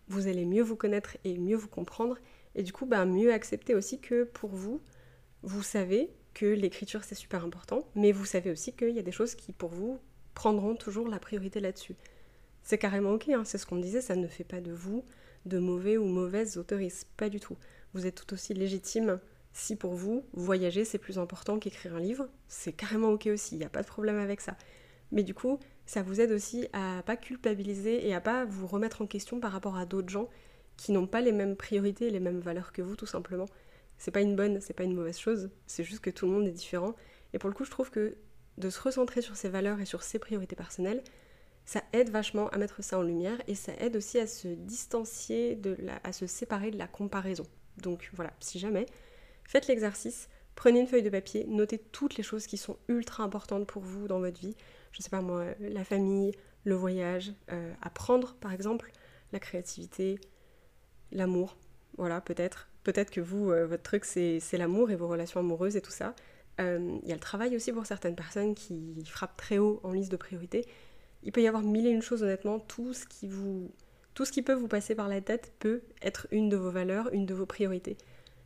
[0.08, 2.16] vous allez mieux vous connaître et mieux vous comprendre,
[2.54, 4.80] et du coup, bah, mieux accepter aussi que pour vous,
[5.42, 9.12] vous savez que l'écriture c'est super important, mais vous savez aussi qu'il y a des
[9.12, 9.98] choses qui pour vous
[10.34, 11.94] prendront toujours la priorité là-dessus.
[12.62, 15.04] C'est carrément ok, hein, c'est ce qu'on disait, ça ne fait pas de vous
[15.46, 17.56] de mauvais ou mauvaises autoristes, pas du tout.
[17.94, 19.20] Vous êtes tout aussi légitime
[19.52, 23.58] si pour vous, voyager c'est plus important qu'écrire un livre, c'est carrément ok aussi, il
[23.58, 24.56] n'y a pas de problème avec ça.
[25.10, 29.02] Mais du coup, ça vous aide aussi à pas culpabiliser et à pas vous remettre
[29.02, 30.28] en question par rapport à d'autres gens
[30.76, 33.46] qui n'ont pas les mêmes priorités, les mêmes valeurs que vous tout simplement.
[33.96, 36.46] C'est pas une bonne, c'est pas une mauvaise chose, c'est juste que tout le monde
[36.46, 36.94] est différent.
[37.32, 38.16] Et pour le coup, je trouve que
[38.58, 41.02] de se recentrer sur ses valeurs et sur ses priorités personnelles,
[41.64, 45.54] ça aide vachement à mettre ça en lumière et ça aide aussi à se distancier,
[45.54, 47.44] de à se séparer de la comparaison.
[47.76, 48.86] Donc voilà, si jamais,
[49.48, 53.66] faites l'exercice, prenez une feuille de papier, notez toutes les choses qui sont ultra importantes
[53.66, 54.54] pour vous dans votre vie
[54.92, 56.32] je sais pas moi, la famille,
[56.64, 58.90] le voyage, euh, apprendre par exemple,
[59.32, 60.18] la créativité,
[61.12, 61.56] l'amour,
[61.96, 62.68] voilà, peut-être.
[62.84, 66.14] Peut-être que vous, euh, votre truc, c'est l'amour et vos relations amoureuses et tout ça.
[66.60, 69.92] Euh, il y a le travail aussi pour certaines personnes qui frappent très haut en
[69.92, 70.64] liste de priorités.
[71.22, 72.58] Il peut y avoir mille et une choses, honnêtement.
[72.58, 73.70] Tout ce qui vous,
[74.14, 77.12] tout ce qui peut vous passer par la tête peut être une de vos valeurs,
[77.12, 77.96] une de vos priorités.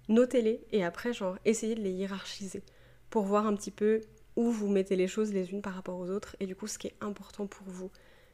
[0.09, 2.63] Notez-les et après, genre, essayez de les hiérarchiser
[3.11, 4.01] pour voir un petit peu
[4.37, 6.79] où vous mettez les choses les unes par rapport aux autres et du coup ce
[6.79, 7.91] qui est important pour vous.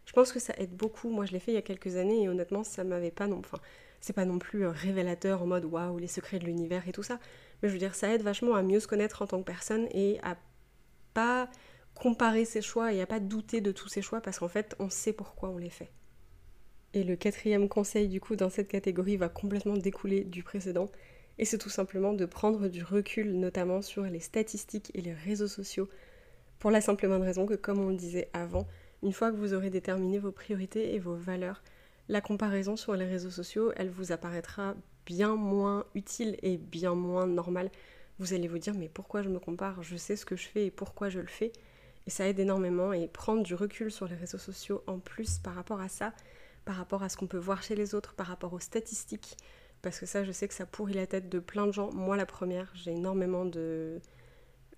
[0.09, 1.11] Je pense que ça aide beaucoup.
[1.11, 3.40] Moi, je l'ai fait il y a quelques années et honnêtement, ça m'avait pas non.
[3.40, 3.59] Enfin,
[4.00, 7.02] c'est pas non plus euh, révélateur en mode waouh, les secrets de l'univers et tout
[7.02, 7.20] ça.
[7.62, 9.87] Mais je veux dire, ça aide vachement à mieux se connaître en tant que personne
[9.90, 10.38] et à
[11.12, 11.50] pas
[11.94, 14.88] comparer ses choix et à pas douter de tous ses choix parce qu'en fait, on
[14.88, 15.90] sait pourquoi on les fait.
[16.94, 20.88] Et le quatrième conseil, du coup, dans cette catégorie va complètement découler du précédent.
[21.38, 25.48] Et c'est tout simplement de prendre du recul, notamment sur les statistiques et les réseaux
[25.48, 25.88] sociaux,
[26.59, 28.66] pour la simple bonne raison que, comme on le disait avant,
[29.03, 31.62] une fois que vous aurez déterminé vos priorités et vos valeurs,
[32.09, 34.74] la comparaison sur les réseaux sociaux, elle vous apparaîtra
[35.07, 37.70] bien moins utile et bien moins normale.
[38.18, 39.83] Vous allez vous dire mais pourquoi je me compare?
[39.83, 41.53] Je sais ce que je fais et pourquoi je le fais.
[42.07, 45.55] Et ça aide énormément et prendre du recul sur les réseaux sociaux en plus par
[45.55, 46.12] rapport à ça,
[46.64, 49.37] par rapport à ce qu'on peut voir chez les autres, par rapport aux statistiques,
[49.82, 51.92] parce que ça, je sais que ça pourrit la tête de plein de gens.
[51.92, 54.00] Moi, la première, j'ai énormément de.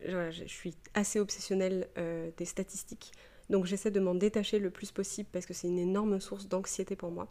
[0.00, 3.12] je suis assez obsessionnelle euh, des statistiques.
[3.48, 6.94] Donc j'essaie de m'en détacher le plus possible parce que c'est une énorme source d'anxiété
[6.96, 7.28] pour moi.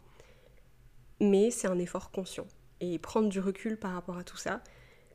[1.20, 2.46] Mais c'est un effort conscient.
[2.80, 4.62] Et prendre du recul par rapport à tout ça,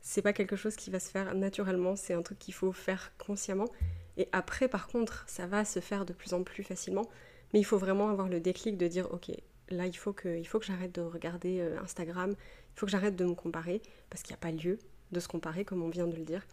[0.02, 3.12] c'est pas quelque chose qui va se faire naturellement, c'est un truc qu'il faut faire
[3.18, 3.68] consciemment.
[4.16, 7.08] Et après, par contre, ça va se faire de plus en plus facilement.
[7.52, 9.30] Mais il faut vraiment avoir le déclic de dire, ok,
[9.68, 13.34] là, il faut que, j'arrête de regarder euh, Instagram, il faut que j'arrête de me
[13.34, 14.78] comparer, parce qu'il n'y a pas lieu
[15.12, 16.46] de se comparer, comme on vient de le dire.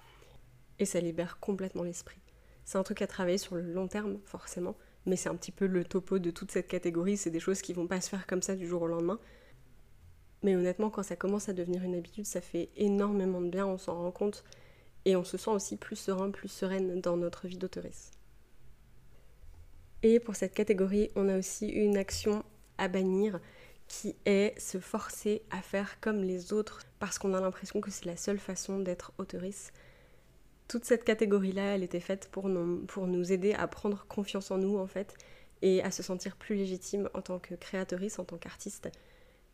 [0.79, 2.19] Et ça libère complètement l'esprit.
[2.65, 5.67] C'est un truc à travailler sur le long terme, forcément, mais c'est un petit peu
[5.67, 7.17] le topo de toute cette catégorie.
[7.17, 9.19] C'est des choses qui vont pas se faire comme ça du jour au lendemain.
[10.43, 13.77] Mais honnêtement, quand ça commence à devenir une habitude, ça fait énormément de bien, on
[13.77, 14.43] s'en rend compte.
[15.05, 18.13] Et on se sent aussi plus serein, plus sereine dans notre vie d'autoriste.
[20.01, 22.43] Et pour cette catégorie, on a aussi une action
[22.77, 23.39] à bannir
[23.87, 28.05] qui est se forcer à faire comme les autres parce qu'on a l'impression que c'est
[28.05, 29.73] la seule façon d'être autoriste.
[30.67, 34.57] Toute cette catégorie-là, elle était faite pour nous, pour nous aider à prendre confiance en
[34.57, 35.15] nous en fait
[35.61, 38.89] et à se sentir plus légitime en tant que créatrice, en tant qu'artiste.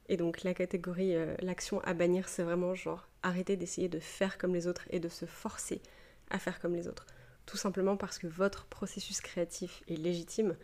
[0.08, 4.38] Et donc la catégorie, euh, l'action à bannir, c'est vraiment genre arrêter d'essayer de faire
[4.38, 5.82] comme les autres et de se forcer
[6.30, 7.06] à faire comme les autres.
[7.46, 10.56] Tout simplement parce que votre processus créatif est légitime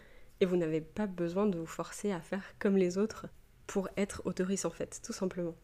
[0.41, 3.27] et vous n'avez pas besoin de vous forcer à faire comme les autres
[3.67, 5.55] pour être autoriste en fait, tout simplement.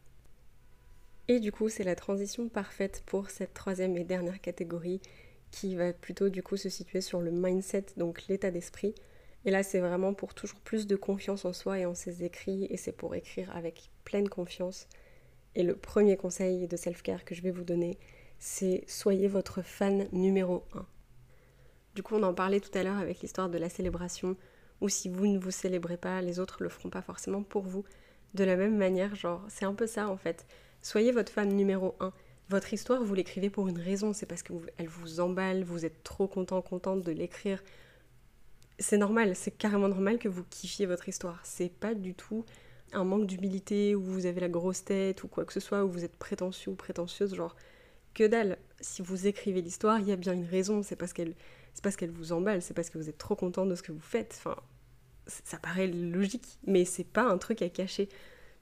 [1.28, 5.00] Et du coup, c'est la transition parfaite pour cette troisième et dernière catégorie
[5.50, 8.94] qui va plutôt du coup se situer sur le mindset, donc l'état d'esprit.
[9.44, 12.66] Et là, c'est vraiment pour toujours plus de confiance en soi et en ses écrits,
[12.70, 14.88] et c'est pour écrire avec pleine confiance.
[15.54, 17.98] Et le premier conseil de self-care que je vais vous donner,
[18.38, 20.86] c'est soyez votre fan numéro 1.
[21.94, 24.36] Du coup, on en parlait tout à l'heure avec l'histoire de la célébration,
[24.82, 27.84] ou si vous ne vous célébrez pas, les autres le feront pas forcément pour vous.
[28.34, 30.44] De la même manière, genre, c'est un peu ça en fait.
[30.82, 32.12] Soyez votre femme numéro 1.
[32.48, 36.26] Votre histoire, vous l'écrivez pour une raison, c'est parce qu'elle vous emballe, vous êtes trop
[36.26, 37.62] content, contente de l'écrire.
[38.78, 41.40] C'est normal, c'est carrément normal que vous kiffiez votre histoire.
[41.44, 42.44] C'est pas du tout
[42.92, 45.88] un manque d'humilité, où vous avez la grosse tête, ou quoi que ce soit, où
[45.88, 47.56] vous êtes prétentieux ou prétentieuse, genre,
[48.12, 48.58] que dalle.
[48.80, 51.34] Si vous écrivez l'histoire, il y a bien une raison, c'est parce qu'elle
[52.10, 54.34] vous emballe, c'est parce que vous êtes trop content de ce que vous faites.
[54.38, 54.56] Enfin,
[55.26, 58.08] ça paraît logique, mais c'est pas un truc à cacher.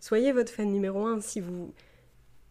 [0.00, 1.74] Soyez votre fan numéro un si vous.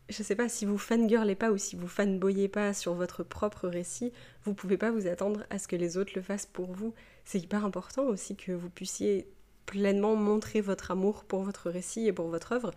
[0.09, 3.67] Je sais pas, si vous fangirlez pas ou si vous fanboyez pas sur votre propre
[3.67, 4.11] récit,
[4.43, 6.95] vous pouvez pas vous attendre à ce que les autres le fassent pour vous.
[7.25, 9.27] C'est hyper important aussi que vous puissiez
[9.67, 12.71] pleinement montrer votre amour pour votre récit et pour votre œuvre.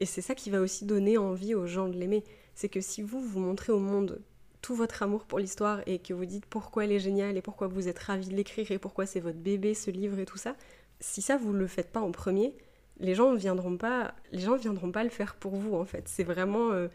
[0.00, 2.24] Et c'est ça qui va aussi donner envie aux gens de l'aimer.
[2.56, 4.20] C'est que si vous vous montrez au monde
[4.68, 7.68] tout votre amour pour l'histoire et que vous dites pourquoi elle est géniale et pourquoi
[7.68, 10.56] vous êtes ravi de l'écrire et pourquoi c'est votre bébé ce livre et tout ça,
[11.00, 12.54] si ça vous le faites pas en premier,
[13.00, 16.06] les gens viendront pas, les gens viendront pas le faire pour vous en fait.
[16.06, 16.88] C'est vraiment, euh,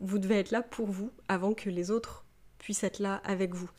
[0.00, 2.26] vous devez être là pour vous avant que les autres
[2.58, 3.70] puissent être là avec vous.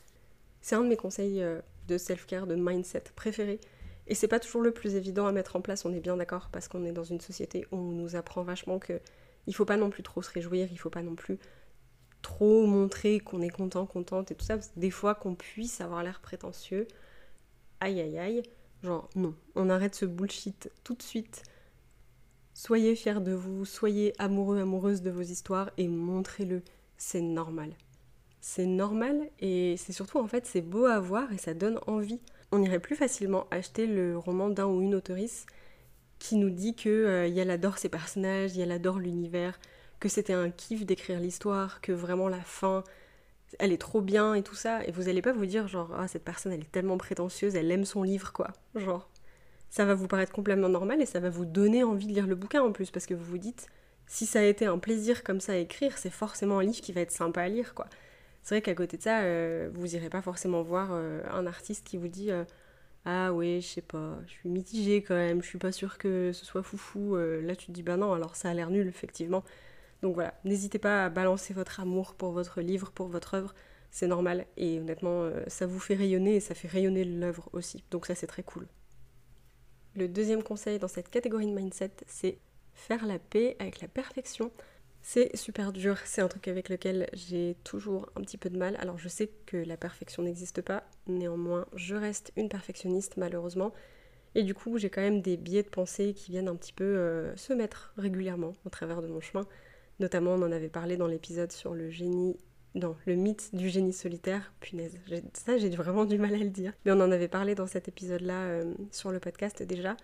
[0.60, 3.60] C'est un de mes conseils euh, de self-care, de mindset préférés.
[4.08, 6.48] Et c'est pas toujours le plus évident à mettre en place, on est bien d'accord,
[6.50, 8.98] parce qu'on est dans une société où on nous apprend vachement que
[9.46, 11.38] il faut pas non plus trop se réjouir, il faut pas non plus
[12.22, 16.20] trop montrer qu'on est content, contente et tout ça, des fois qu'on puisse avoir l'air
[16.20, 16.86] prétentieux,
[17.80, 18.42] aïe aïe aïe,
[18.82, 21.42] genre non, on arrête ce bullshit tout de suite.
[22.54, 26.62] Soyez fiers de vous, soyez amoureux, amoureuses de vos histoires et montrez-le,
[26.96, 27.74] c'est normal.
[28.40, 32.20] C'est normal et c'est surtout en fait c'est beau à voir et ça donne envie.
[32.50, 35.46] On irait plus facilement acheter le roman d'un ou une autrice
[36.18, 39.58] qui nous dit que euh, adore ses personnages, y adore l'univers,
[40.02, 42.82] que c'était un kiff d'écrire l'histoire, que vraiment la fin,
[43.60, 46.08] elle est trop bien et tout ça, et vous allez pas vous dire genre ah
[46.08, 49.08] cette personne elle est tellement prétentieuse, elle aime son livre quoi, genre
[49.70, 52.34] ça va vous paraître complètement normal et ça va vous donner envie de lire le
[52.34, 53.68] bouquin en plus parce que vous vous dites
[54.08, 56.92] si ça a été un plaisir comme ça à écrire, c'est forcément un livre qui
[56.92, 57.86] va être sympa à lire quoi.
[58.42, 61.86] C'est vrai qu'à côté de ça, euh, vous irez pas forcément voir euh, un artiste
[61.86, 62.44] qui vous dit euh,
[63.04, 66.32] ah ouais, je sais pas, je suis mitigée quand même, je suis pas sûre que
[66.32, 67.16] ce soit foufou.
[67.16, 69.44] là tu te dis bah non, alors ça a l'air nul effectivement.
[70.02, 73.54] Donc voilà, n'hésitez pas à balancer votre amour pour votre livre, pour votre œuvre,
[73.92, 77.84] c'est normal et honnêtement euh, ça vous fait rayonner et ça fait rayonner l'œuvre aussi,
[77.90, 78.66] donc ça c'est très cool.
[79.94, 82.38] Le deuxième conseil dans cette catégorie de mindset, c'est
[82.72, 84.50] faire la paix avec la perfection.
[85.02, 88.76] C'est super dur, c'est un truc avec lequel j'ai toujours un petit peu de mal.
[88.80, 93.72] Alors je sais que la perfection n'existe pas, néanmoins je reste une perfectionniste malheureusement.
[94.34, 96.84] Et du coup j'ai quand même des biais de pensée qui viennent un petit peu
[96.84, 99.46] euh, se mettre régulièrement au travers de mon chemin.
[100.02, 102.36] Notamment, on en avait parlé dans l'épisode sur le génie
[102.74, 104.98] non, le mythe du génie solitaire, punaise,
[105.34, 106.72] ça j'ai vraiment du mal à le dire.
[106.84, 109.94] Mais on en avait parlé dans cet épisode-là euh, sur le podcast déjà,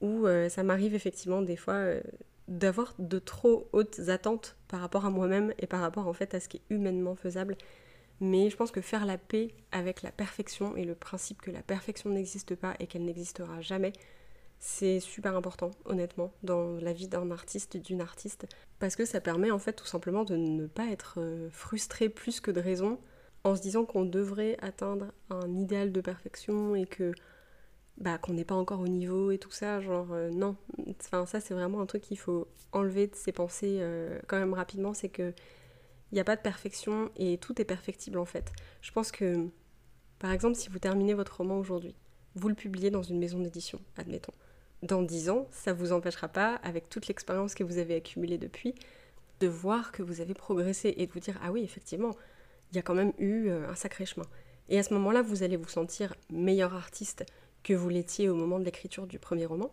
[0.00, 2.00] où euh, ça m'arrive effectivement des fois euh,
[2.46, 6.40] d'avoir de trop hautes attentes par rapport à moi-même et par rapport en fait à
[6.40, 7.56] ce qui est humainement faisable.
[8.20, 11.62] Mais je pense que faire la paix avec la perfection et le principe que la
[11.62, 13.92] perfection n'existe pas et qu'elle n'existera jamais,
[14.66, 18.46] c'est super important, honnêtement, dans la vie d'un artiste, d'une artiste,
[18.78, 22.40] parce que ça permet en fait tout simplement de ne pas être euh, frustré plus
[22.40, 22.98] que de raison
[23.44, 27.12] en se disant qu'on devrait atteindre un idéal de perfection et que
[27.98, 30.56] bah qu'on n'est pas encore au niveau et tout ça, genre euh, non.
[30.98, 34.54] Enfin ça c'est vraiment un truc qu'il faut enlever de ses pensées euh, quand même
[34.54, 35.34] rapidement, c'est que
[36.10, 38.50] il n'y a pas de perfection et tout est perfectible en fait.
[38.80, 39.46] Je pense que
[40.18, 41.94] par exemple si vous terminez votre roman aujourd'hui,
[42.34, 44.32] vous le publiez dans une maison d'édition, admettons
[44.84, 48.38] dans dix ans, ça ne vous empêchera pas, avec toute l'expérience que vous avez accumulée
[48.38, 48.74] depuis,
[49.40, 52.14] de voir que vous avez progressé et de vous dire ah oui, effectivement,
[52.70, 54.26] il y a quand même eu euh, un sacré chemin.
[54.68, 57.24] Et à ce moment-là, vous allez vous sentir meilleur artiste
[57.62, 59.72] que vous l'étiez au moment de l'écriture du premier roman.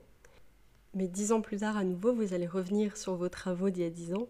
[0.93, 3.87] Mais dix ans plus tard, à nouveau, vous allez revenir sur vos travaux d'il y
[3.87, 4.27] a dix ans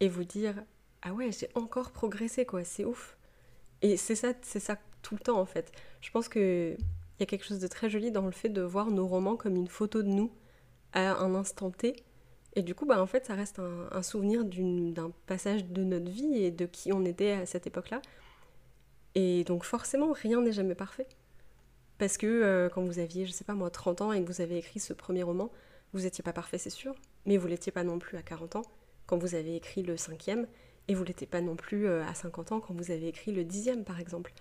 [0.00, 0.54] et vous dire
[1.02, 3.16] ah ouais, j'ai encore progressé quoi, c'est ouf.
[3.82, 5.72] Et c'est ça, c'est ça tout le temps en fait.
[6.00, 6.76] Je pense que
[7.20, 9.36] il y a quelque chose de très joli dans le fait de voir nos romans
[9.36, 10.32] comme une photo de nous
[10.94, 11.94] à un instant T.
[12.56, 16.42] Et du coup, bah, en fait, ça reste un, souvenir d'un passage de notre vie
[16.42, 18.00] et de qui on était à cette époque-là.
[19.14, 21.06] Et donc forcément, rien n'est jamais parfait.
[21.98, 24.40] Parce que euh, quand vous aviez, je sais pas moi, 30 ans et que vous
[24.40, 25.52] avez écrit ce premier roman,
[25.92, 26.94] vous n'étiez pas parfait, c'est sûr,
[27.26, 28.62] mais vous l'étiez pas non plus à 40 ans
[29.06, 30.46] quand vous avez écrit le cinquième,
[30.88, 33.44] et vous l'étiez pas non plus euh, à 50 ans quand vous avez écrit le
[33.44, 34.32] dixième, par exemple.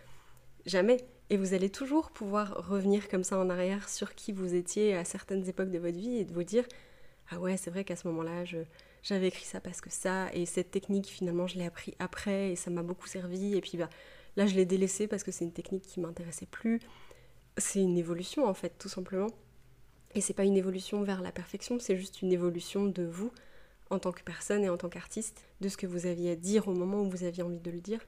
[0.65, 0.97] Jamais.
[1.29, 5.05] Et vous allez toujours pouvoir revenir comme ça en arrière sur qui vous étiez à
[5.05, 6.65] certaines époques de votre vie et de vous dire
[7.29, 8.45] Ah ouais, c'est vrai qu'à ce moment-là,
[9.03, 12.55] j'avais écrit ça parce que ça, et cette technique finalement je l'ai appris après et
[12.55, 13.89] ça m'a beaucoup servi, et puis bah,
[14.37, 16.79] là je l'ai délaissé parce que c'est une technique qui m'intéressait plus.
[17.57, 19.27] C'est une évolution en fait, tout simplement.
[20.15, 23.31] Et c'est pas une évolution vers la perfection, c'est juste une évolution de vous
[23.91, 26.67] en tant que personne et en tant qu'artiste, de ce que vous aviez à dire
[26.67, 27.99] au moment où vous aviez envie de le dire.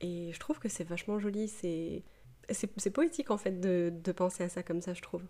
[0.00, 2.02] Et je trouve que c'est vachement joli, c'est
[2.50, 5.22] c'est poétique en fait de, penser à ça comme ça, je trouve.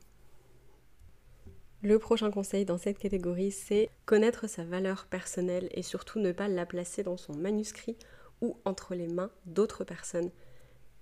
[1.82, 6.48] Le prochain conseil dans cette catégorie, c'est connaître sa valeur personnelle et surtout ne pas
[6.48, 7.96] la placer dans son manuscrit
[8.40, 10.30] ou entre les mains d'autres personnes.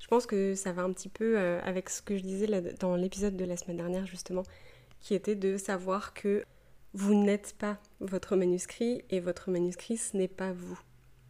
[0.01, 2.49] Je pense que ça va un petit peu euh, avec ce que je disais
[2.81, 4.43] dans l'épisode de la semaine dernière justement,
[4.99, 6.45] qui était de savoir que
[6.95, 10.79] vous n'êtes pas votre manuscrit et votre manuscrit ce n'est pas vous.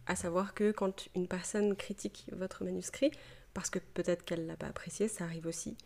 [0.07, 3.11] À savoir que quand une personne critique votre manuscrit,
[3.53, 5.77] parce que peut-être qu'elle l'a pas apprécié, ça arrive aussi.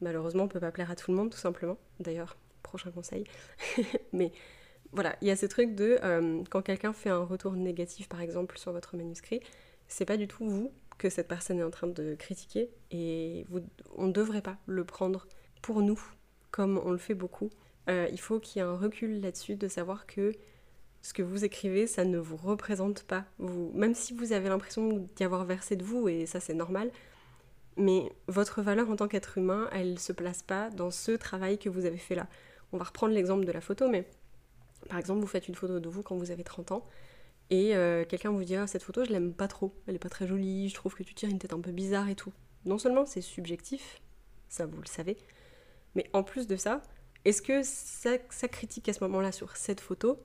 [0.00, 1.78] Malheureusement, on peut pas plaire à tout le monde, tout simplement.
[2.00, 3.24] D'ailleurs, prochain conseil.
[4.12, 4.32] Mais
[4.92, 8.20] voilà, il y a ce truc de euh, quand quelqu'un fait un retour négatif par
[8.20, 9.40] exemple sur votre manuscrit,
[9.88, 13.46] c'est pas du tout vous que cette personne est en train de critiquer et
[13.96, 15.26] on ne devrait pas le prendre
[15.62, 16.00] pour nous
[16.50, 17.50] comme on le fait beaucoup.
[17.88, 20.32] Euh, il faut qu'il y ait un recul là-dessus de savoir que
[21.00, 23.24] ce que vous écrivez, ça ne vous représente pas.
[23.38, 26.90] Vous, même si vous avez l'impression d'y avoir versé de vous, et ça c'est normal,
[27.76, 31.58] mais votre valeur en tant qu'être humain, elle ne se place pas dans ce travail
[31.58, 32.28] que vous avez fait là.
[32.72, 34.06] On va reprendre l'exemple de la photo, mais
[34.88, 36.86] par exemple, vous faites une photo de vous quand vous avez 30 ans,
[37.50, 40.08] et euh, quelqu'un vous dit ah, cette photo, je l'aime pas trop, elle est pas
[40.08, 42.32] très jolie, je trouve que tu tires une tête un peu bizarre et tout.
[42.64, 44.00] Non seulement c'est subjectif,
[44.48, 45.16] ça vous le savez,
[45.94, 46.82] mais en plus de ça,
[47.24, 50.18] est-ce que sa, critique à ce moment-là sur cette photo,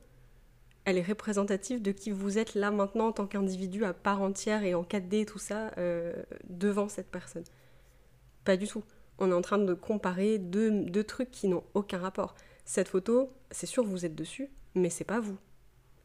[0.88, 4.63] elle est représentative de qui vous êtes là maintenant en tant qu'individu à part entière
[4.63, 6.13] et en 4D tout ça euh,
[6.50, 7.43] devant cette personne
[8.45, 8.84] Pas du tout
[9.19, 12.36] on est en train de comparer deux, trucs qui n'ont aucun rapport.
[12.65, 15.38] Cette photo, c'est sûr vous êtes dessus, mais c'est pas vous.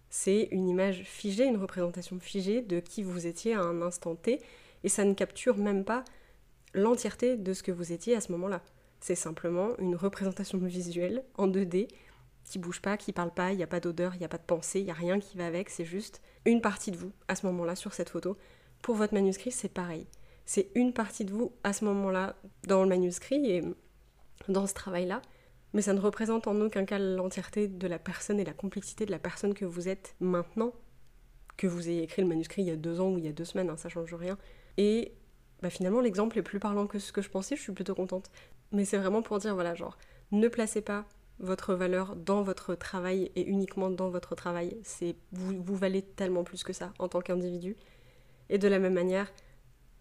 [0.08, 4.40] C'est une image figée, une représentation figée de qui vous étiez à un instant T,
[4.84, 6.04] et ça ne capture même pas
[6.74, 8.62] l'entièreté de ce que vous étiez à ce moment-là.
[9.00, 11.88] C'est simplement une représentation visuelle en 2D
[12.44, 14.38] qui bouge pas, qui parle pas, il n'y a pas d'odeur, il n'y a pas
[14.38, 17.12] de pensée, il n'y a rien qui va avec, c'est juste une partie de vous
[17.28, 18.36] à ce moment-là sur cette photo.
[18.82, 20.06] Pour votre manuscrit, c'est pareil
[20.44, 23.62] c'est une partie de vous à ce moment-là dans le manuscrit et
[24.48, 25.22] dans ce travail-là,
[25.72, 29.10] mais ça ne représente en aucun cas l'entièreté de la personne et la complexité de
[29.10, 30.72] la personne que vous êtes maintenant,
[31.56, 33.32] que vous ayez écrit le manuscrit il y a deux ans ou il y a
[33.32, 34.36] deux semaines, hein, ça change rien.
[34.76, 35.12] Et
[35.62, 38.30] bah, finalement, l'exemple est plus parlant que ce que je pensais, je suis plutôt contente.
[38.72, 39.96] Mais c'est vraiment pour dire, voilà, genre,
[40.32, 41.06] ne placez pas
[41.42, 44.76] votre valeur dans votre travail et uniquement dans votre travail.
[44.84, 47.76] C'est vous, vous valez tellement plus que ça en tant qu'individu.
[48.48, 49.32] Et de la même manière,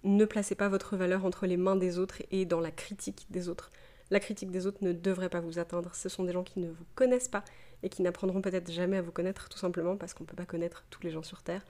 [0.03, 3.49] ne placez pas votre valeur entre les mains des autres et dans la critique des
[3.49, 3.71] autres.
[4.09, 5.95] La critique des autres ne devrait pas vous atteindre.
[5.95, 7.43] Ce sont des gens qui ne vous connaissent pas
[7.83, 10.45] et qui n'apprendront peut-être jamais à vous connaître, tout simplement parce qu'on ne peut pas
[10.45, 11.65] connaître tous les gens sur Terre.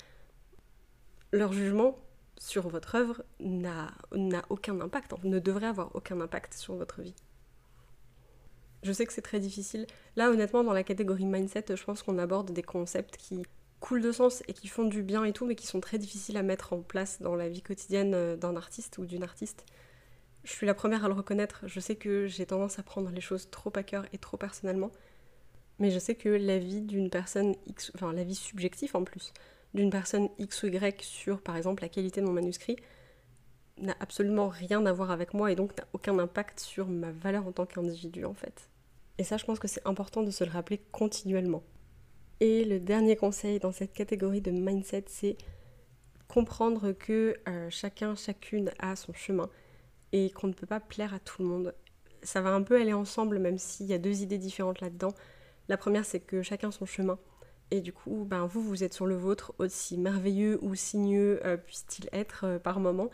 [1.31, 1.97] Leur jugement
[2.37, 3.91] sur votre œuvre n'a
[4.49, 7.15] aucun impact, ne devrait avoir aucun impact sur votre vie.
[8.83, 9.85] Je sais que c'est très difficile.
[10.15, 13.43] Là, honnêtement, dans la catégorie mindset, je pense qu'on aborde des concepts qui
[13.81, 16.37] cool de sens et qui font du bien et tout, mais qui sont très difficiles
[16.37, 19.65] à mettre en place dans la vie quotidienne euh, d'un artiste ou d'une artiste.
[20.43, 23.21] Je suis la première à le reconnaître, je sais que j'ai tendance à prendre les
[23.21, 24.91] choses trop à cœur et trop personnellement,
[25.79, 29.33] mais je sais que la vie d'une personne X, enfin la vie subjective en plus,
[29.73, 32.77] d'une personne X ou Y sur par exemple la qualité de mon manuscrit,
[33.77, 37.47] n'a absolument rien à voir avec moi et donc n'a aucun impact sur ma valeur
[37.47, 38.70] en tant qu'individu en fait.
[39.17, 41.63] Et ça je pense que c'est important de se le rappeler continuellement.
[42.39, 45.37] Et le dernier conseil dans cette catégorie de mindset, c'est
[46.27, 49.49] comprendre que euh, chacun, chacune a son chemin
[50.11, 51.75] et qu'on ne peut pas plaire à tout le monde.
[52.23, 55.13] Ça va un peu aller ensemble, même s'il y a deux idées différentes là-dedans.
[55.67, 57.19] La première, c'est que chacun son chemin.
[57.69, 61.57] Et du coup, ben, vous, vous êtes sur le vôtre, aussi merveilleux ou sinueux euh,
[61.57, 63.09] puisse-t-il être euh, par moment.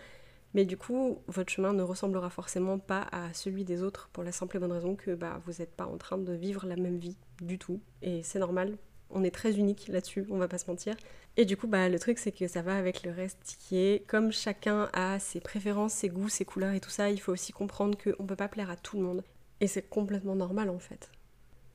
[0.58, 4.32] Mais du coup, votre chemin ne ressemblera forcément pas à celui des autres pour la
[4.32, 6.98] simple et bonne raison que bah, vous n'êtes pas en train de vivre la même
[6.98, 7.80] vie du tout.
[8.02, 8.76] Et c'est normal,
[9.12, 10.96] on est très unique là-dessus, on va pas se mentir.
[11.36, 14.04] Et du coup, bah, le truc, c'est que ça va avec le reste qui est,
[14.08, 17.53] comme chacun a ses préférences, ses goûts, ses couleurs et tout ça, il faut aussi
[17.53, 19.24] comprendre qu'on peut pas plaire à tout le monde.
[19.62, 21.12] Et c'est complètement normal en fait.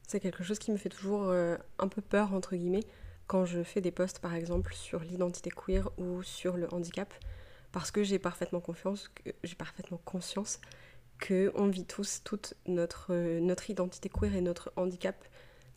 [0.08, 2.84] C'est quelque chose qui me fait toujours euh, un peu peur, entre guillemets,
[3.28, 7.14] quand je fais des posts par exemple sur l'identité queer ou sur le handicap,
[7.72, 9.10] parce que j'ai parfaitement confiance,
[9.42, 10.60] j'ai parfaitement conscience
[11.18, 15.16] que on vit tous toute notre, euh, notre identité queer et notre handicap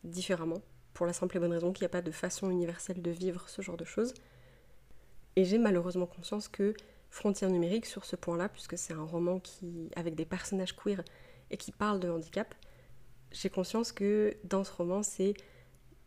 [0.03, 0.61] différemment
[0.93, 3.47] pour la simple et bonne raison qu'il n'y a pas de façon universelle de vivre
[3.49, 4.13] ce genre de choses.
[5.35, 6.73] Et j'ai malheureusement conscience que
[7.15, 11.01] Frontières numériques, sur ce point-là, puisque c'est un roman qui, avec des personnages queer
[11.49, 12.53] et qui parle de handicap,
[13.31, 15.33] j'ai conscience que dans ce roman, c'est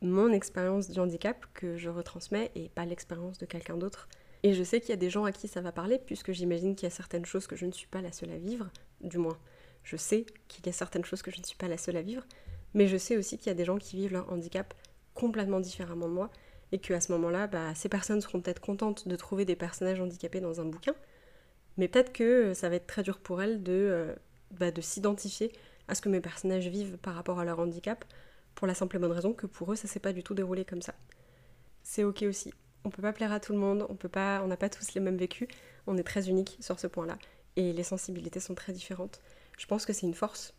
[0.02, 4.08] mon expérience du handicap que je retransmets et pas l'expérience de quelqu'un d'autre.
[4.42, 6.76] Et je sais qu'il y a des gens à qui ça va parler, puisque j'imagine
[6.76, 8.68] qu'il y a certaines choses que je ne suis pas la seule à vivre,
[9.00, 9.38] du moins
[9.84, 12.02] je sais qu'il y a certaines choses que je ne suis pas la seule à
[12.02, 12.22] vivre,
[12.74, 14.74] mais je sais aussi qu'il y a des gens qui vivent leur handicap
[15.14, 16.30] complètement différemment de moi,
[16.72, 20.40] et qu'à ce moment-là, bah, ces personnes seront peut-être contentes de trouver des personnages handicapés
[20.40, 20.94] dans un bouquin,
[21.78, 24.14] mais peut-être que ça va être très dur pour elles de, euh,
[24.50, 25.52] bah, de s'identifier
[25.88, 28.04] à ce que mes personnages vivent par rapport à leur handicap,
[28.54, 30.64] pour la simple et bonne raison que pour eux, ça s'est pas du tout déroulé
[30.64, 30.94] comme ça.
[31.82, 32.52] C'est ok aussi.
[32.84, 34.94] On peut pas plaire à tout le monde, on peut pas, on n'a pas tous
[34.94, 35.48] les mêmes vécus,
[35.86, 37.18] on est très unique sur ce point-là,
[37.56, 39.20] et les sensibilités sont très différentes.
[39.58, 40.54] Je pense que c'est une force,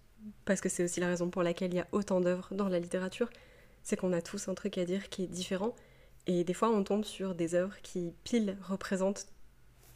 [0.46, 2.80] parce que c'est aussi la raison pour laquelle il y a autant d'œuvres dans la
[2.80, 3.30] littérature,
[3.84, 5.76] c'est qu'on a tous un truc à dire qui est différent,
[6.28, 9.28] et des fois on tombe sur des œuvres qui pile représentent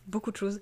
[0.08, 0.62] beaucoup de choses.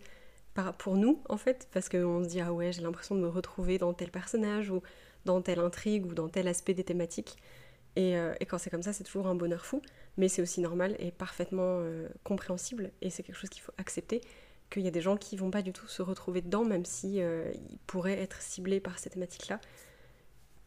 [0.80, 3.78] Pour nous en fait, parce qu'on se dit ah ouais j'ai l'impression de me retrouver
[3.78, 4.82] dans tel personnage ou
[5.24, 7.38] dans telle intrigue ou dans tel aspect des thématiques.
[7.96, 9.82] Et, euh, quand c'est comme ça, c'est toujours un bonheur fou,
[10.22, 14.22] mais c'est aussi normal et parfaitement euh, compréhensible, et c'est quelque chose qu'il faut accepter
[14.70, 17.20] qu'il y a des gens qui vont pas du tout se retrouver dedans, même si
[17.20, 19.60] euh, ils pourraient être ciblés par ces thématiques-là.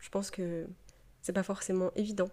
[0.01, 0.67] Je pense que
[1.23, 2.29] c'est pas forcément évident,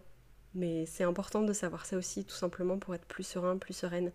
[0.55, 4.11] mais c'est important de savoir ça aussi, tout simplement pour être plus serein, plus sereine.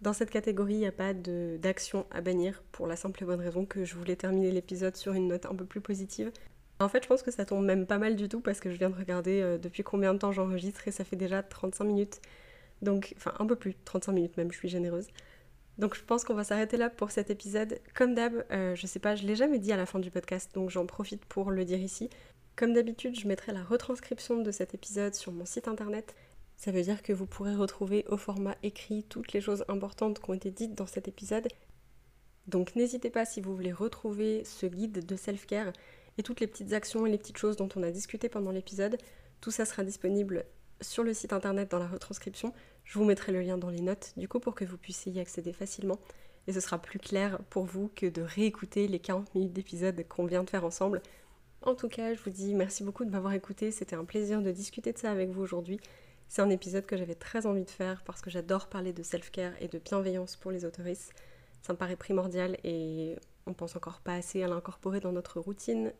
[0.00, 3.40] Dans cette catégorie, il n'y a pas d'action à bannir, pour la simple et bonne
[3.40, 6.32] raison que je voulais terminer l'épisode sur une note un peu plus positive.
[6.78, 8.76] En fait, je pense que ça tombe même pas mal du tout parce que je
[8.76, 12.20] viens de regarder euh, depuis combien de temps j'enregistre et ça fait déjà 35 minutes.
[12.82, 15.06] Donc, enfin, un peu plus, 35 minutes même, je suis généreuse.
[15.78, 17.78] Donc je pense qu'on va s'arrêter là pour cet épisode.
[17.94, 20.54] Comme d'hab, euh, je sais pas, je l'ai jamais dit à la fin du podcast,
[20.54, 22.08] donc j'en profite pour le dire ici.
[22.56, 26.14] Comme d'habitude, je mettrai la retranscription de cet épisode sur mon site internet.
[26.56, 30.30] Ça veut dire que vous pourrez retrouver au format écrit toutes les choses importantes qui
[30.30, 31.48] ont été dites dans cet épisode.
[32.46, 35.72] Donc n'hésitez pas si vous voulez retrouver ce guide de self-care
[36.18, 38.98] et toutes les petites actions et les petites choses dont on a discuté pendant l'épisode.
[39.40, 40.44] Tout ça sera disponible
[40.80, 42.52] sur le site internet dans la retranscription.
[42.84, 45.20] Je vous mettrai le lien dans les notes, du coup, pour que vous puissiez y
[45.20, 45.98] accéder facilement.
[46.46, 50.26] Et ce sera plus clair pour vous que de réécouter les 40 minutes d'épisode qu'on
[50.26, 51.02] vient de faire ensemble.
[51.62, 53.72] En tout cas, je vous dis merci beaucoup de m'avoir écouté.
[53.72, 55.80] C'était un plaisir de discuter de ça avec vous aujourd'hui.
[56.28, 59.52] C'est un épisode que j'avais très envie de faire parce que j'adore parler de self-care
[59.60, 61.12] et de bienveillance pour les autoristes.
[61.62, 65.92] Ça me paraît primordial et on pense encore pas assez à l'incorporer dans notre routine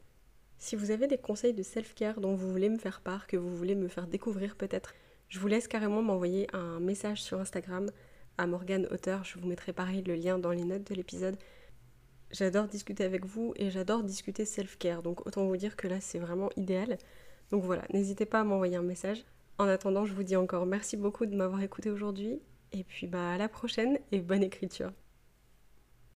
[0.59, 3.55] si vous avez des conseils de self-care dont vous voulez me faire part, que vous
[3.55, 4.95] voulez me faire découvrir peut-être,
[5.29, 7.91] je vous laisse carrément m'envoyer un message sur Instagram
[8.39, 9.25] à Morgane Auteur.
[9.25, 11.37] Je vous mettrai pareil le lien dans les notes de l'épisode.
[12.31, 15.03] J'adore discuter avec vous et j'adore discuter self-care.
[15.03, 16.99] Donc autant vous dire que là c'est vraiment idéal.
[17.51, 19.25] Donc voilà, n'hésitez pas à m'envoyer un message.
[19.59, 22.41] En attendant, je vous dis encore merci beaucoup de m'avoir écouté aujourd'hui.
[22.73, 24.93] Et puis bah à la prochaine et bonne écriture.